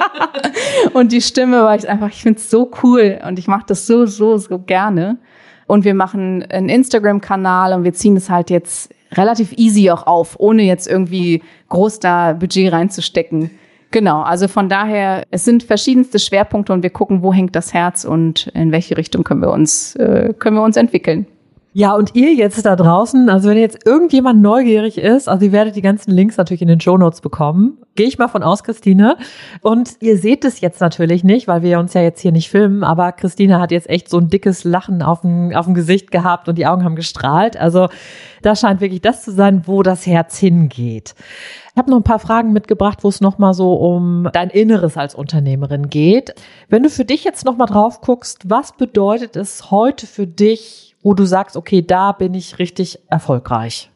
und 0.94 1.12
die 1.12 1.22
Stimme 1.22 1.64
war 1.64 1.76
ich 1.76 1.88
einfach, 1.88 2.10
ich 2.10 2.24
finde 2.24 2.40
es 2.40 2.50
so 2.50 2.72
cool 2.82 3.20
und 3.28 3.38
ich 3.38 3.48
mache 3.48 3.66
das 3.68 3.86
so, 3.86 4.06
so, 4.06 4.38
so 4.38 4.60
gerne. 4.60 5.18
Und 5.68 5.86
wir 5.86 5.94
machen 5.94 6.44
einen 6.50 6.70
Instagram-Kanal 6.70 7.74
und 7.74 7.84
wir 7.84 7.94
ziehen 7.94 8.18
es 8.18 8.30
halt 8.30 8.50
jetzt 8.50 8.94
relativ 9.14 9.54
easy 9.58 9.90
auch 9.92 10.08
auf, 10.08 10.36
ohne 10.40 10.64
jetzt 10.64 10.88
irgendwie 10.88 11.42
groß 11.70 12.00
da 12.00 12.34
Budget 12.34 12.72
reinzustecken. 12.72 13.52
Genau, 13.92 14.22
also 14.22 14.48
von 14.48 14.70
daher, 14.70 15.26
es 15.32 15.44
sind 15.44 15.64
verschiedenste 15.64 16.18
Schwerpunkte 16.18 16.72
und 16.72 16.82
wir 16.82 16.92
gucken, 16.92 17.24
wo 17.24 17.34
hängt 17.34 17.56
das 17.56 17.74
Herz 17.74 18.06
und 18.06 18.48
in 18.54 18.72
welche 18.72 18.96
Richtung 18.96 19.26
können 19.26 19.42
wir 19.42 19.52
uns, 19.52 19.96
äh, 19.98 20.34
können 20.40 20.56
wir 20.56 20.64
uns 20.64 20.78
entwickeln. 20.78 21.28
Ja, 21.74 21.94
und 21.96 22.16
ihr 22.16 22.34
jetzt 22.34 22.66
da 22.66 22.76
draußen, 22.76 23.30
also 23.30 23.48
wenn 23.48 23.58
jetzt 23.58 23.86
irgendjemand 23.86 24.42
neugierig 24.42 24.98
ist, 24.98 25.30
also 25.30 25.46
ihr 25.46 25.54
werdet 25.54 25.78
die 25.78 25.82
ganzen 25.82 26.12
Links 26.12 26.36
natürlich 26.36 26.62
in 26.62 26.68
den 26.68 26.82
Show 26.82 26.98
Notes 26.98 27.22
bekommen. 27.22 27.78
Gehe 27.96 28.08
ich 28.08 28.18
mal 28.18 28.28
von 28.28 28.44
aus, 28.44 28.66
Christine. 28.66 29.16
Und 29.62 29.96
ihr 30.02 30.18
seht 30.18 30.44
es 30.44 30.60
jetzt 30.60 30.82
natürlich 30.82 31.24
nicht, 31.24 31.48
weil 31.48 31.62
wir 31.62 31.80
uns 31.80 31.94
ja 31.94 32.02
jetzt 32.02 32.20
hier 32.20 32.34
nicht 32.34 32.50
filmen, 32.50 32.84
aber 32.84 33.14
Christine 33.14 33.62
hat 33.62 33.72
jetzt 33.72 33.90
echt 33.90 34.10
so 34.10 34.18
ein 34.18 34.28
dickes 34.28 34.66
Lachen 34.66 35.02
auf 35.02 35.22
dem, 35.22 35.56
auf 35.56 35.64
dem 35.64 35.74
Gesicht 35.74 36.12
gehabt 36.12 36.50
und 36.50 36.58
die 36.58 36.68
Augen 36.68 36.84
haben 36.84 36.98
gestrahlt. 36.98 37.56
Also 37.56 37.88
da 38.42 38.54
scheint 38.54 38.82
wirklich 38.82 39.02
das 39.02 39.24
zu 39.24 39.32
sein, 39.32 39.62
wo 39.66 39.82
das 39.82 40.06
Herz 40.06 40.38
hingeht. 40.38 41.16
Ich 41.74 41.78
habe 41.78 41.90
noch 41.90 41.98
ein 41.98 42.04
paar 42.04 42.20
Fragen 42.20 42.52
mitgebracht, 42.52 43.00
wo 43.04 43.08
es 43.08 43.22
nochmal 43.22 43.54
so 43.54 43.74
um 43.76 44.28
dein 44.34 44.50
Inneres 44.50 44.98
als 44.98 45.16
Unternehmerin 45.16 45.90
geht. 45.90 46.36
Wenn 46.68 46.84
du 46.84 46.90
für 46.90 47.06
dich 47.06 47.24
jetzt 47.24 47.46
nochmal 47.46 47.68
drauf 47.68 48.02
guckst, 48.02 48.50
was 48.50 48.74
bedeutet 48.74 49.38
es 49.38 49.72
heute 49.72 50.06
für 50.06 50.28
dich, 50.28 50.98
wo 51.02 51.14
du 51.14 51.26
sagst, 51.26 51.56
okay, 51.56 51.82
da 51.82 52.12
bin 52.12 52.34
ich 52.34 52.60
richtig 52.60 53.00
erfolgreich? 53.08 53.90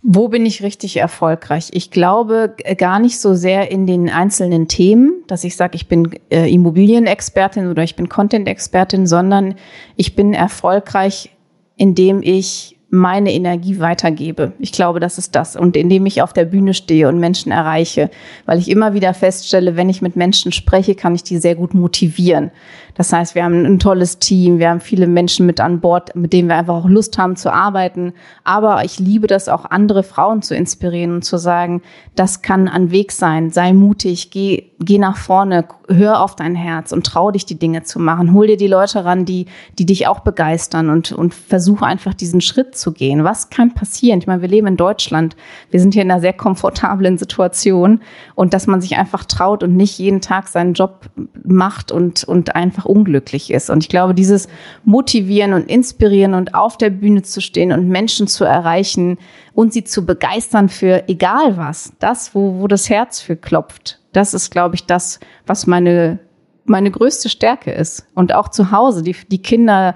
Wo 0.00 0.28
bin 0.28 0.46
ich 0.46 0.62
richtig 0.62 0.98
erfolgreich? 0.98 1.70
Ich 1.72 1.90
glaube 1.90 2.54
gar 2.78 3.00
nicht 3.00 3.18
so 3.18 3.34
sehr 3.34 3.72
in 3.72 3.88
den 3.88 4.08
einzelnen 4.08 4.68
Themen, 4.68 5.24
dass 5.26 5.42
ich 5.42 5.56
sage, 5.56 5.74
ich 5.74 5.88
bin 5.88 6.10
äh, 6.30 6.48
Immobilienexpertin 6.48 7.66
oder 7.66 7.82
ich 7.82 7.96
bin 7.96 8.08
Content-Expertin, 8.08 9.08
sondern 9.08 9.56
ich 9.96 10.14
bin 10.14 10.32
erfolgreich, 10.32 11.30
indem 11.76 12.22
ich 12.22 12.75
meine 12.88 13.32
Energie 13.32 13.80
weitergebe. 13.80 14.52
Ich 14.58 14.70
glaube, 14.70 15.00
das 15.00 15.18
ist 15.18 15.34
das. 15.34 15.56
Und 15.56 15.76
indem 15.76 16.06
ich 16.06 16.22
auf 16.22 16.32
der 16.32 16.44
Bühne 16.44 16.72
stehe 16.72 17.08
und 17.08 17.18
Menschen 17.18 17.50
erreiche, 17.50 18.10
weil 18.44 18.58
ich 18.58 18.70
immer 18.70 18.94
wieder 18.94 19.12
feststelle, 19.12 19.76
wenn 19.76 19.88
ich 19.88 20.02
mit 20.02 20.14
Menschen 20.14 20.52
spreche, 20.52 20.94
kann 20.94 21.14
ich 21.14 21.24
die 21.24 21.38
sehr 21.38 21.56
gut 21.56 21.74
motivieren. 21.74 22.52
Das 22.96 23.12
heißt, 23.12 23.34
wir 23.34 23.44
haben 23.44 23.64
ein 23.64 23.78
tolles 23.78 24.18
Team, 24.18 24.58
wir 24.58 24.70
haben 24.70 24.80
viele 24.80 25.06
Menschen 25.06 25.46
mit 25.46 25.60
an 25.60 25.80
Bord, 25.80 26.16
mit 26.16 26.32
denen 26.32 26.48
wir 26.48 26.56
einfach 26.56 26.74
auch 26.74 26.88
Lust 26.88 27.18
haben 27.18 27.36
zu 27.36 27.52
arbeiten. 27.52 28.14
Aber 28.42 28.84
ich 28.84 28.98
liebe 28.98 29.26
das 29.26 29.48
auch, 29.48 29.66
andere 29.66 30.02
Frauen 30.02 30.42
zu 30.42 30.54
inspirieren 30.56 31.14
und 31.14 31.22
zu 31.22 31.36
sagen, 31.36 31.82
das 32.14 32.42
kann 32.42 32.68
ein 32.68 32.90
Weg 32.90 33.12
sein, 33.12 33.50
sei 33.50 33.72
mutig, 33.72 34.30
geh, 34.30 34.70
geh 34.80 34.98
nach 34.98 35.16
vorne, 35.16 35.66
hör 35.88 36.22
auf 36.22 36.36
dein 36.36 36.54
Herz 36.54 36.92
und 36.92 37.04
trau 37.04 37.30
dich, 37.30 37.44
die 37.44 37.58
Dinge 37.58 37.82
zu 37.82 37.98
machen. 37.98 38.32
Hol 38.32 38.46
dir 38.46 38.56
die 38.56 38.66
Leute 38.66 39.04
ran, 39.04 39.24
die, 39.24 39.46
die 39.78 39.86
dich 39.86 40.06
auch 40.06 40.20
begeistern 40.20 40.88
und, 40.88 41.12
und 41.12 41.34
versuche 41.34 41.84
einfach 41.84 42.14
diesen 42.14 42.40
Schritt 42.40 42.76
zu 42.76 42.92
gehen. 42.92 43.24
Was 43.24 43.50
kann 43.50 43.74
passieren? 43.74 44.18
Ich 44.18 44.26
meine, 44.26 44.42
wir 44.42 44.48
leben 44.48 44.66
in 44.66 44.76
Deutschland. 44.76 45.36
Wir 45.70 45.80
sind 45.80 45.92
hier 45.92 46.02
in 46.02 46.10
einer 46.10 46.20
sehr 46.20 46.32
komfortablen 46.32 47.18
Situation 47.18 48.00
und 48.34 48.54
dass 48.54 48.66
man 48.66 48.80
sich 48.80 48.96
einfach 48.96 49.24
traut 49.24 49.62
und 49.62 49.76
nicht 49.76 49.98
jeden 49.98 50.22
Tag 50.22 50.48
seinen 50.48 50.72
Job 50.72 51.10
macht 51.44 51.92
und, 51.92 52.24
und 52.24 52.56
einfach 52.56 52.85
unglücklich 52.88 53.52
ist. 53.52 53.70
Und 53.70 53.82
ich 53.82 53.88
glaube, 53.88 54.14
dieses 54.14 54.48
Motivieren 54.84 55.52
und 55.52 55.70
Inspirieren 55.70 56.34
und 56.34 56.54
auf 56.54 56.76
der 56.76 56.90
Bühne 56.90 57.22
zu 57.22 57.40
stehen 57.40 57.72
und 57.72 57.88
Menschen 57.88 58.26
zu 58.26 58.44
erreichen 58.44 59.18
und 59.54 59.72
sie 59.72 59.84
zu 59.84 60.06
begeistern 60.06 60.68
für 60.68 61.08
egal 61.08 61.56
was, 61.56 61.92
das, 61.98 62.34
wo, 62.34 62.60
wo 62.60 62.68
das 62.68 62.88
Herz 62.88 63.20
für 63.20 63.36
klopft, 63.36 64.00
das 64.12 64.34
ist, 64.34 64.50
glaube 64.50 64.74
ich, 64.74 64.86
das, 64.86 65.20
was 65.46 65.66
meine, 65.66 66.18
meine 66.64 66.90
größte 66.90 67.28
Stärke 67.28 67.70
ist. 67.70 68.06
Und 68.14 68.34
auch 68.34 68.48
zu 68.48 68.70
Hause, 68.70 69.02
die, 69.02 69.16
die 69.30 69.42
Kinder, 69.42 69.94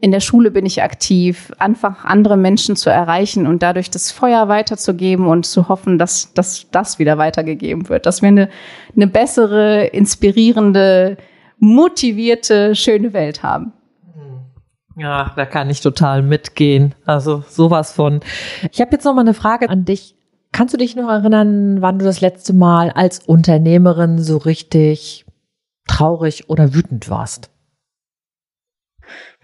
in 0.00 0.12
der 0.12 0.20
Schule 0.20 0.50
bin 0.50 0.66
ich 0.66 0.82
aktiv, 0.82 1.52
einfach 1.58 2.04
andere 2.04 2.36
Menschen 2.36 2.76
zu 2.76 2.90
erreichen 2.90 3.46
und 3.46 3.62
dadurch 3.62 3.90
das 3.90 4.12
Feuer 4.12 4.48
weiterzugeben 4.48 5.26
und 5.26 5.46
zu 5.46 5.68
hoffen, 5.68 5.98
dass, 5.98 6.32
dass 6.34 6.70
das 6.70 6.98
wieder 6.98 7.18
weitergegeben 7.18 7.88
wird, 7.88 8.06
dass 8.06 8.22
wir 8.22 8.28
eine, 8.28 8.48
eine 8.94 9.06
bessere, 9.06 9.86
inspirierende, 9.86 11.16
motivierte, 11.58 12.74
schöne 12.74 13.12
Welt 13.12 13.42
haben. 13.42 13.72
Ja, 14.98 15.32
da 15.36 15.44
kann 15.44 15.68
ich 15.68 15.82
total 15.82 16.22
mitgehen. 16.22 16.94
Also 17.04 17.44
sowas 17.48 17.92
von. 17.92 18.20
Ich 18.72 18.80
habe 18.80 18.92
jetzt 18.92 19.04
noch 19.04 19.14
mal 19.14 19.20
eine 19.20 19.34
Frage 19.34 19.68
an 19.68 19.84
dich. 19.84 20.16
Kannst 20.52 20.72
du 20.72 20.78
dich 20.78 20.96
noch 20.96 21.10
erinnern, 21.10 21.82
wann 21.82 21.98
du 21.98 22.04
das 22.06 22.22
letzte 22.22 22.54
Mal 22.54 22.90
als 22.90 23.18
Unternehmerin 23.18 24.18
so 24.18 24.38
richtig 24.38 25.26
traurig 25.86 26.48
oder 26.48 26.72
wütend 26.72 27.10
warst? 27.10 27.50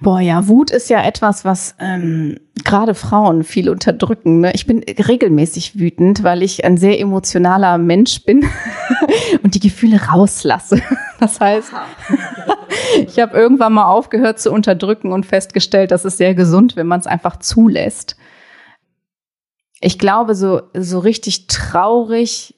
Boah, 0.00 0.20
ja, 0.20 0.48
Wut 0.48 0.70
ist 0.70 0.90
ja 0.90 1.02
etwas, 1.02 1.44
was 1.44 1.76
ähm, 1.78 2.38
gerade 2.64 2.94
Frauen 2.94 3.44
viel 3.44 3.70
unterdrücken. 3.70 4.40
Ne? 4.40 4.52
Ich 4.54 4.66
bin 4.66 4.82
regelmäßig 4.82 5.78
wütend, 5.78 6.24
weil 6.24 6.42
ich 6.42 6.64
ein 6.64 6.76
sehr 6.76 6.98
emotionaler 6.98 7.78
Mensch 7.78 8.24
bin 8.24 8.44
und 9.42 9.54
die 9.54 9.60
Gefühle 9.60 10.00
rauslasse. 10.08 10.82
Das 11.20 11.40
heißt, 11.40 11.72
ich 13.06 13.20
habe 13.20 13.36
irgendwann 13.36 13.74
mal 13.74 13.86
aufgehört 13.86 14.40
zu 14.40 14.50
unterdrücken 14.50 15.12
und 15.12 15.24
festgestellt, 15.24 15.92
das 15.92 16.04
ist 16.04 16.18
sehr 16.18 16.34
gesund, 16.34 16.74
wenn 16.74 16.88
man 16.88 16.98
es 16.98 17.06
einfach 17.06 17.36
zulässt. 17.36 18.16
Ich 19.80 19.98
glaube, 19.98 20.34
so, 20.34 20.62
so 20.74 20.98
richtig 20.98 21.46
traurig 21.46 22.56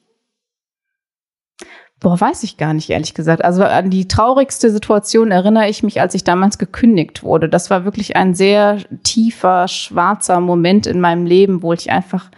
Boah, 2.05 2.21
weiß 2.21 2.43
ich 2.43 2.57
gar 2.57 2.75
nicht, 2.75 2.91
ehrlich 2.91 3.15
gesagt. 3.15 3.43
Also 3.43 3.63
an 3.63 3.89
die 3.89 4.07
traurigste 4.07 4.69
Situation 4.69 5.31
erinnere 5.31 5.67
ich 5.69 5.81
mich, 5.81 5.99
als 6.01 6.13
ich 6.13 6.23
damals 6.23 6.59
gekündigt 6.59 7.23
wurde. 7.23 7.49
Das 7.49 7.71
war 7.71 7.83
wirklich 7.83 8.15
ein 8.15 8.35
sehr 8.35 8.77
tiefer, 9.01 9.67
schwarzer 9.67 10.39
Moment 10.39 10.85
in 10.85 11.01
meinem 11.01 11.25
Leben, 11.25 11.63
wo 11.63 11.73
ich 11.73 11.89
einfach 11.89 12.29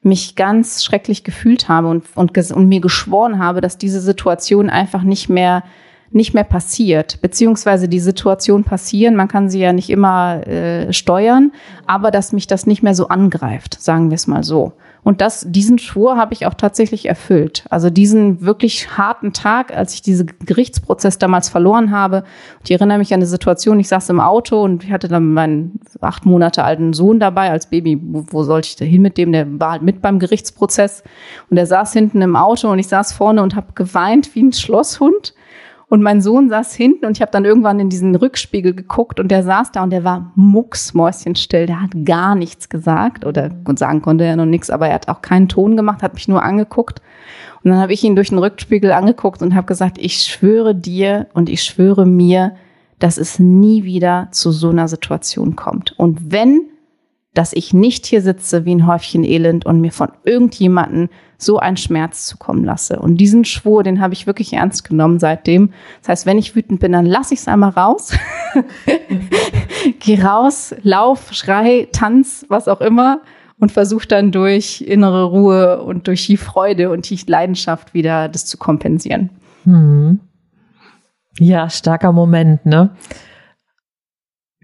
mich 0.00 0.36
ganz 0.36 0.82
schrecklich 0.82 1.22
gefühlt 1.22 1.68
habe 1.68 1.88
und, 1.88 2.06
und, 2.14 2.34
und 2.50 2.66
mir 2.66 2.80
geschworen 2.80 3.40
habe, 3.40 3.60
dass 3.60 3.76
diese 3.76 4.00
Situation 4.00 4.70
einfach 4.70 5.02
nicht 5.02 5.28
mehr 5.28 5.64
nicht 6.10 6.34
mehr 6.34 6.44
passiert, 6.44 7.20
beziehungsweise 7.20 7.88
die 7.88 8.00
Situation 8.00 8.64
passieren, 8.64 9.16
man 9.16 9.28
kann 9.28 9.50
sie 9.50 9.60
ja 9.60 9.72
nicht 9.72 9.90
immer 9.90 10.46
äh, 10.46 10.92
steuern, 10.92 11.52
aber 11.86 12.10
dass 12.10 12.32
mich 12.32 12.46
das 12.46 12.66
nicht 12.66 12.82
mehr 12.82 12.94
so 12.94 13.08
angreift, 13.08 13.80
sagen 13.80 14.10
wir 14.10 14.14
es 14.14 14.26
mal 14.26 14.44
so. 14.44 14.72
Und 15.04 15.20
das, 15.20 15.44
diesen 15.46 15.78
Schwur 15.78 16.16
habe 16.16 16.32
ich 16.32 16.46
auch 16.46 16.54
tatsächlich 16.54 17.06
erfüllt. 17.06 17.64
Also 17.68 17.90
diesen 17.90 18.40
wirklich 18.40 18.96
harten 18.96 19.34
Tag, 19.34 19.76
als 19.76 19.92
ich 19.92 20.00
diesen 20.00 20.32
Gerichtsprozess 20.44 21.18
damals 21.18 21.50
verloren 21.50 21.90
habe. 21.90 22.24
Ich 22.64 22.70
erinnere 22.70 22.96
mich 22.96 23.12
an 23.12 23.18
eine 23.18 23.26
Situation, 23.26 23.78
ich 23.78 23.88
saß 23.88 24.08
im 24.08 24.18
Auto 24.18 24.62
und 24.62 24.82
ich 24.82 24.92
hatte 24.92 25.08
dann 25.08 25.34
meinen 25.34 25.78
acht 26.00 26.24
Monate 26.24 26.64
alten 26.64 26.94
Sohn 26.94 27.20
dabei 27.20 27.50
als 27.50 27.68
Baby. 27.68 28.00
Wo, 28.02 28.24
wo 28.28 28.42
sollte 28.44 28.68
ich 28.68 28.76
da 28.76 28.86
hin 28.86 29.02
mit 29.02 29.18
dem? 29.18 29.30
Der 29.32 29.46
war 29.60 29.72
halt 29.72 29.82
mit 29.82 30.00
beim 30.00 30.18
Gerichtsprozess. 30.18 31.04
Und 31.50 31.58
er 31.58 31.66
saß 31.66 31.92
hinten 31.92 32.22
im 32.22 32.34
Auto 32.34 32.70
und 32.70 32.78
ich 32.78 32.88
saß 32.88 33.12
vorne 33.12 33.42
und 33.42 33.54
habe 33.54 33.74
geweint 33.74 34.34
wie 34.34 34.42
ein 34.42 34.54
Schlosshund. 34.54 35.34
Und 35.88 36.02
mein 36.02 36.20
Sohn 36.20 36.48
saß 36.48 36.74
hinten 36.74 37.04
und 37.04 37.16
ich 37.16 37.20
habe 37.20 37.30
dann 37.30 37.44
irgendwann 37.44 37.78
in 37.78 37.90
diesen 37.90 38.14
Rückspiegel 38.14 38.74
geguckt 38.74 39.20
und 39.20 39.28
der 39.28 39.42
saß 39.42 39.72
da 39.72 39.82
und 39.82 39.90
der 39.90 40.02
war 40.02 40.32
mucksmäuschenstill. 40.34 41.66
Der 41.66 41.82
hat 41.82 41.90
gar 42.04 42.34
nichts 42.34 42.68
gesagt 42.68 43.24
oder 43.24 43.50
sagen 43.76 44.02
konnte 44.02 44.24
er 44.24 44.36
noch 44.36 44.46
nichts, 44.46 44.70
aber 44.70 44.88
er 44.88 44.94
hat 44.94 45.08
auch 45.08 45.22
keinen 45.22 45.48
Ton 45.48 45.76
gemacht, 45.76 46.02
hat 46.02 46.14
mich 46.14 46.26
nur 46.26 46.42
angeguckt. 46.42 47.00
Und 47.62 47.70
dann 47.70 47.80
habe 47.80 47.92
ich 47.92 48.02
ihn 48.02 48.16
durch 48.16 48.30
den 48.30 48.38
Rückspiegel 48.38 48.92
angeguckt 48.92 49.42
und 49.42 49.54
habe 49.54 49.66
gesagt, 49.66 49.98
ich 49.98 50.18
schwöre 50.18 50.74
dir 50.74 51.28
und 51.34 51.48
ich 51.48 51.62
schwöre 51.62 52.06
mir, 52.06 52.56
dass 52.98 53.18
es 53.18 53.38
nie 53.38 53.84
wieder 53.84 54.28
zu 54.30 54.50
so 54.50 54.70
einer 54.70 54.88
Situation 54.88 55.56
kommt. 55.56 55.98
Und 55.98 56.32
wenn 56.32 56.68
dass 57.34 57.52
ich 57.52 57.74
nicht 57.74 58.06
hier 58.06 58.22
sitze 58.22 58.64
wie 58.64 58.74
ein 58.74 58.86
Häufchen 58.86 59.24
Elend 59.24 59.66
und 59.66 59.80
mir 59.80 59.92
von 59.92 60.12
irgendjemanden 60.24 61.10
so 61.38 61.58
einen 61.58 61.76
Schmerz 61.76 62.26
zukommen 62.26 62.64
lasse. 62.64 62.98
Und 62.98 63.16
diesen 63.16 63.44
Schwur, 63.44 63.82
den 63.82 64.00
habe 64.00 64.14
ich 64.14 64.26
wirklich 64.26 64.52
ernst 64.52 64.88
genommen 64.88 65.18
seitdem. 65.18 65.72
Das 66.00 66.08
heißt, 66.08 66.26
wenn 66.26 66.38
ich 66.38 66.54
wütend 66.56 66.80
bin, 66.80 66.92
dann 66.92 67.06
lasse 67.06 67.34
ich 67.34 67.40
es 67.40 67.48
einmal 67.48 67.70
raus. 67.70 68.12
Geh 70.00 70.22
raus, 70.22 70.74
lauf, 70.82 71.32
schrei, 71.32 71.88
tanz, 71.92 72.46
was 72.48 72.68
auch 72.68 72.80
immer 72.80 73.20
und 73.58 73.72
versuche 73.72 74.06
dann 74.06 74.32
durch 74.32 74.82
innere 74.82 75.24
Ruhe 75.24 75.82
und 75.82 76.06
durch 76.06 76.26
die 76.26 76.36
Freude 76.36 76.90
und 76.90 77.08
die 77.08 77.18
Leidenschaft 77.26 77.94
wieder 77.94 78.28
das 78.28 78.46
zu 78.46 78.58
kompensieren. 78.58 79.30
Hm. 79.64 80.20
Ja, 81.38 81.68
starker 81.68 82.12
Moment, 82.12 82.64
ne? 82.66 82.90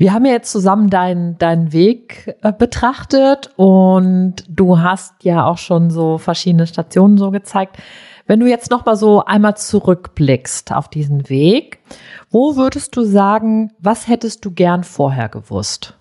Wir 0.00 0.14
haben 0.14 0.24
ja 0.24 0.32
jetzt 0.32 0.50
zusammen 0.50 0.88
deinen 0.88 1.36
deinen 1.36 1.74
Weg 1.74 2.34
äh, 2.40 2.54
betrachtet 2.54 3.50
und 3.56 4.36
du 4.48 4.78
hast 4.78 5.24
ja 5.24 5.44
auch 5.44 5.58
schon 5.58 5.90
so 5.90 6.16
verschiedene 6.16 6.66
Stationen 6.66 7.18
so 7.18 7.30
gezeigt. 7.30 7.76
Wenn 8.26 8.40
du 8.40 8.46
jetzt 8.46 8.70
noch 8.70 8.86
mal 8.86 8.96
so 8.96 9.22
einmal 9.26 9.58
zurückblickst 9.58 10.72
auf 10.72 10.88
diesen 10.88 11.28
Weg, 11.28 11.80
wo 12.30 12.56
würdest 12.56 12.96
du 12.96 13.02
sagen, 13.04 13.72
was 13.78 14.08
hättest 14.08 14.42
du 14.46 14.52
gern 14.52 14.84
vorher 14.84 15.28
gewusst? 15.28 15.98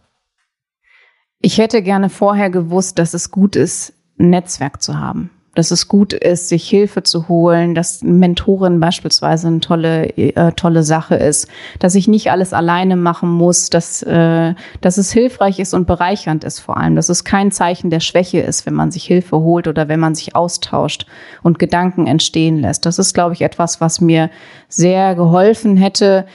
Ich 1.42 1.58
hätte 1.58 1.82
gerne 1.82 2.08
vorher 2.08 2.50
gewusst, 2.50 3.00
dass 3.00 3.14
es 3.14 3.32
gut 3.32 3.58
ist, 3.58 3.92
ein 4.18 4.30
Netzwerk 4.30 4.82
zu 4.82 4.98
haben 4.98 5.30
dass 5.56 5.72
es 5.72 5.88
gut 5.88 6.14
ist, 6.14 6.50
sich 6.50 6.70
Hilfe 6.70 7.04
zu 7.04 7.28
holen, 7.28 7.74
dass 7.74 8.04
Mentorin 8.04 8.80
beispielsweise 8.80 9.48
eine 9.48 9.60
tolle, 9.60 10.16
äh, 10.18 10.52
tolle 10.54 10.84
Sache 10.84 11.16
ist, 11.16 11.48
dass 11.80 11.96
ich 11.96 12.08
nicht 12.08 12.32
alles 12.32 12.54
alleine 12.54 12.96
machen 12.96 13.30
muss, 13.30 13.70
dass, 13.70 14.04
äh, 14.04 14.54
dass 14.82 14.98
es 14.98 15.12
hilfreich 15.12 15.60
ist 15.60 15.74
und 15.74 15.88
bereichernd 15.88 16.44
ist 16.44 16.60
vor 16.60 16.78
allem, 16.78 16.96
dass 16.96 17.10
es 17.10 17.24
kein 17.24 17.52
Zeichen 17.52 17.90
der 17.90 18.00
Schwäche 18.00 18.40
ist, 18.40 18.66
wenn 18.66 18.76
man 18.76 18.92
sich 18.92 19.04
Hilfe 19.06 19.40
holt 19.40 19.68
oder 19.68 19.88
wenn 19.88 20.00
man 20.00 20.16
sich 20.16 20.36
austauscht 20.36 21.08
und 21.42 21.60
Gedanken 21.60 22.06
entstehen 22.06 22.60
lässt. 22.60 22.86
Das 22.86 23.00
ist, 23.00 23.14
glaube 23.14 23.34
ich, 23.34 23.42
etwas, 23.42 23.82
was 23.82 24.02
mir 24.02 24.30
sehr 24.68 25.16
geholfen 25.16 25.78
hätte, 25.78 26.26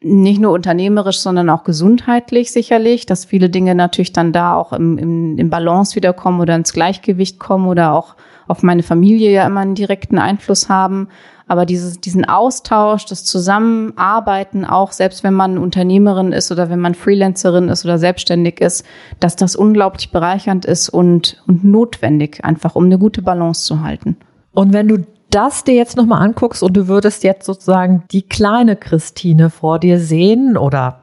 nicht 0.00 0.40
nur 0.40 0.52
unternehmerisch, 0.52 1.18
sondern 1.18 1.48
auch 1.48 1.64
gesundheitlich 1.64 2.52
sicherlich, 2.52 3.06
dass 3.06 3.24
viele 3.24 3.48
Dinge 3.48 3.74
natürlich 3.74 4.12
dann 4.12 4.32
da 4.32 4.54
auch 4.54 4.72
im, 4.72 4.98
im, 4.98 5.38
im 5.38 5.50
Balance 5.50 5.96
wiederkommen 5.96 6.40
oder 6.40 6.54
ins 6.56 6.72
Gleichgewicht 6.72 7.38
kommen 7.38 7.66
oder 7.66 7.94
auch 7.94 8.14
auf 8.46 8.62
meine 8.62 8.82
Familie 8.82 9.30
ja 9.30 9.46
immer 9.46 9.60
einen 9.60 9.74
direkten 9.74 10.18
Einfluss 10.18 10.68
haben. 10.68 11.08
Aber 11.46 11.66
dieses, 11.66 12.00
diesen 12.00 12.24
Austausch, 12.24 13.04
das 13.04 13.24
Zusammenarbeiten, 13.24 14.64
auch 14.64 14.92
selbst 14.92 15.24
wenn 15.24 15.34
man 15.34 15.58
Unternehmerin 15.58 16.32
ist 16.32 16.50
oder 16.50 16.70
wenn 16.70 16.80
man 16.80 16.94
Freelancerin 16.94 17.68
ist 17.68 17.84
oder 17.84 17.98
selbstständig 17.98 18.60
ist, 18.60 18.86
dass 19.20 19.36
das 19.36 19.54
unglaublich 19.54 20.10
bereichernd 20.10 20.64
ist 20.64 20.88
und, 20.88 21.42
und 21.46 21.62
notwendig, 21.62 22.44
einfach 22.44 22.74
um 22.76 22.84
eine 22.84 22.98
gute 22.98 23.20
Balance 23.20 23.66
zu 23.66 23.82
halten. 23.82 24.16
Und 24.52 24.72
wenn 24.72 24.88
du 24.88 25.04
das 25.30 25.64
dir 25.64 25.74
jetzt 25.74 25.96
nochmal 25.96 26.22
anguckst 26.22 26.62
und 26.62 26.76
du 26.76 26.88
würdest 26.88 27.24
jetzt 27.24 27.44
sozusagen 27.44 28.04
die 28.12 28.22
kleine 28.22 28.76
Christine 28.76 29.50
vor 29.50 29.78
dir 29.78 29.98
sehen 29.98 30.56
oder 30.56 31.02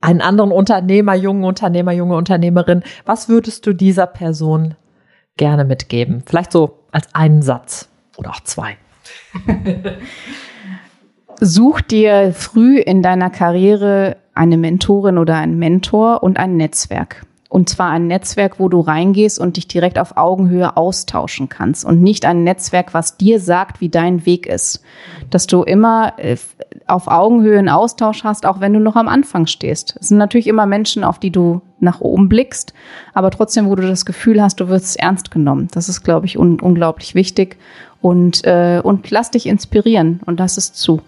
einen 0.00 0.22
anderen 0.22 0.50
Unternehmer, 0.50 1.14
jungen 1.14 1.44
Unternehmer, 1.44 1.92
junge 1.92 2.16
Unternehmerin, 2.16 2.82
was 3.04 3.28
würdest 3.28 3.66
du 3.66 3.74
dieser 3.74 4.06
Person 4.06 4.74
gerne 5.40 5.64
mitgeben? 5.64 6.22
Vielleicht 6.26 6.52
so 6.52 6.78
als 6.92 7.12
einen 7.14 7.40
Satz 7.40 7.88
oder 8.18 8.30
auch 8.30 8.40
zwei. 8.40 8.76
Such 11.40 11.80
dir 11.80 12.34
früh 12.34 12.78
in 12.78 13.02
deiner 13.02 13.30
Karriere 13.30 14.18
eine 14.34 14.58
Mentorin 14.58 15.16
oder 15.16 15.36
einen 15.36 15.58
Mentor 15.58 16.22
und 16.22 16.38
ein 16.38 16.58
Netzwerk. 16.58 17.24
Und 17.50 17.68
zwar 17.68 17.90
ein 17.90 18.06
Netzwerk, 18.06 18.60
wo 18.60 18.68
du 18.68 18.78
reingehst 18.78 19.40
und 19.40 19.56
dich 19.56 19.66
direkt 19.66 19.98
auf 19.98 20.16
Augenhöhe 20.16 20.76
austauschen 20.76 21.48
kannst 21.48 21.84
und 21.84 22.00
nicht 22.00 22.24
ein 22.24 22.44
Netzwerk, 22.44 22.94
was 22.94 23.16
dir 23.16 23.40
sagt, 23.40 23.80
wie 23.80 23.88
dein 23.88 24.24
Weg 24.24 24.46
ist. 24.46 24.84
Dass 25.30 25.48
du 25.48 25.64
immer 25.64 26.12
äh, 26.18 26.36
auf 26.86 27.08
Augenhöhe 27.08 27.58
einen 27.58 27.68
Austausch 27.68 28.22
hast, 28.22 28.46
auch 28.46 28.60
wenn 28.60 28.72
du 28.72 28.78
noch 28.78 28.94
am 28.94 29.08
Anfang 29.08 29.46
stehst. 29.46 29.96
Es 30.00 30.08
sind 30.08 30.18
natürlich 30.18 30.46
immer 30.46 30.64
Menschen, 30.64 31.02
auf 31.02 31.18
die 31.18 31.32
du 31.32 31.60
nach 31.80 32.00
oben 32.00 32.28
blickst, 32.28 32.72
aber 33.14 33.32
trotzdem, 33.32 33.68
wo 33.68 33.74
du 33.74 33.82
das 33.82 34.06
Gefühl 34.06 34.40
hast, 34.40 34.60
du 34.60 34.68
wirst 34.68 35.00
ernst 35.00 35.32
genommen. 35.32 35.66
Das 35.72 35.88
ist, 35.88 36.04
glaube 36.04 36.26
ich, 36.26 36.38
un 36.38 36.60
unglaublich 36.60 37.16
wichtig. 37.16 37.56
Und, 38.00 38.44
äh, 38.44 38.80
und 38.82 39.10
lass 39.10 39.32
dich 39.32 39.46
inspirieren 39.46 40.20
und 40.24 40.38
lass 40.38 40.56
es 40.56 40.72
zu. 40.72 41.02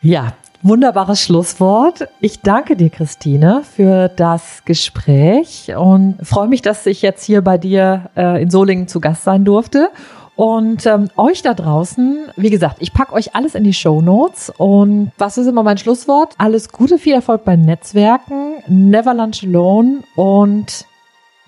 Ja, 0.00 0.32
Wunderbares 0.64 1.20
Schlusswort. 1.20 2.08
Ich 2.20 2.40
danke 2.40 2.74
dir, 2.74 2.88
Christine, 2.88 3.62
für 3.70 4.08
das 4.08 4.62
Gespräch 4.64 5.70
und 5.76 6.16
freue 6.22 6.48
mich, 6.48 6.62
dass 6.62 6.86
ich 6.86 7.02
jetzt 7.02 7.22
hier 7.22 7.42
bei 7.42 7.58
dir 7.58 8.08
äh, 8.16 8.42
in 8.42 8.48
Solingen 8.48 8.88
zu 8.88 8.98
Gast 8.98 9.24
sein 9.24 9.44
durfte. 9.44 9.90
Und 10.36 10.86
ähm, 10.86 11.10
euch 11.18 11.42
da 11.42 11.52
draußen, 11.52 12.30
wie 12.36 12.48
gesagt, 12.48 12.78
ich 12.80 12.94
packe 12.94 13.12
euch 13.12 13.34
alles 13.34 13.54
in 13.54 13.62
die 13.62 13.74
Show 13.74 14.00
Notes. 14.00 14.50
Und 14.56 15.12
was 15.18 15.36
ist 15.36 15.48
immer 15.48 15.62
mein 15.62 15.76
Schlusswort? 15.76 16.32
Alles 16.38 16.70
Gute, 16.70 16.96
viel 16.96 17.12
Erfolg 17.12 17.44
beim 17.44 17.60
Netzwerken, 17.60 18.54
never 18.66 19.12
lunch 19.12 19.44
alone 19.44 19.98
und 20.16 20.86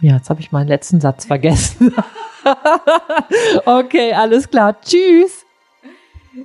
ja, 0.03 0.17
jetzt 0.17 0.29
habe 0.29 0.41
ich 0.43 0.53
meinen 0.53 0.69
letzten 0.69 1.01
Satz 1.01 1.25
vergessen. 1.25 1.95
okay, 3.65 4.13
alles 4.13 4.51
klar. 4.51 4.79
Tschüss. 4.83 5.46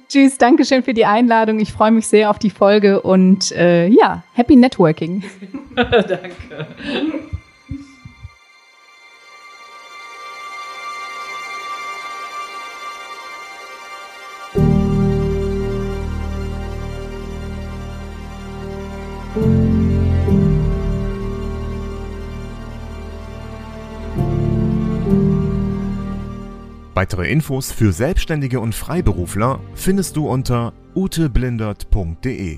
Tschüss, 0.07 0.37
danke 0.37 0.65
schön 0.65 0.83
für 0.83 0.93
die 0.93 1.05
Einladung. 1.05 1.59
Ich 1.59 1.71
freue 1.73 1.91
mich 1.91 2.07
sehr 2.07 2.29
auf 2.29 2.39
die 2.39 2.49
Folge 2.49 3.01
und 3.01 3.51
äh, 3.51 3.87
ja, 3.87 4.23
happy 4.33 4.55
Networking. 4.55 5.23
danke. 5.75 6.67
Weitere 26.93 27.29
Infos 27.29 27.71
für 27.71 27.93
Selbstständige 27.93 28.59
und 28.59 28.75
Freiberufler 28.75 29.59
findest 29.75 30.17
du 30.17 30.27
unter 30.27 30.73
uteblindert.de. 30.93 32.57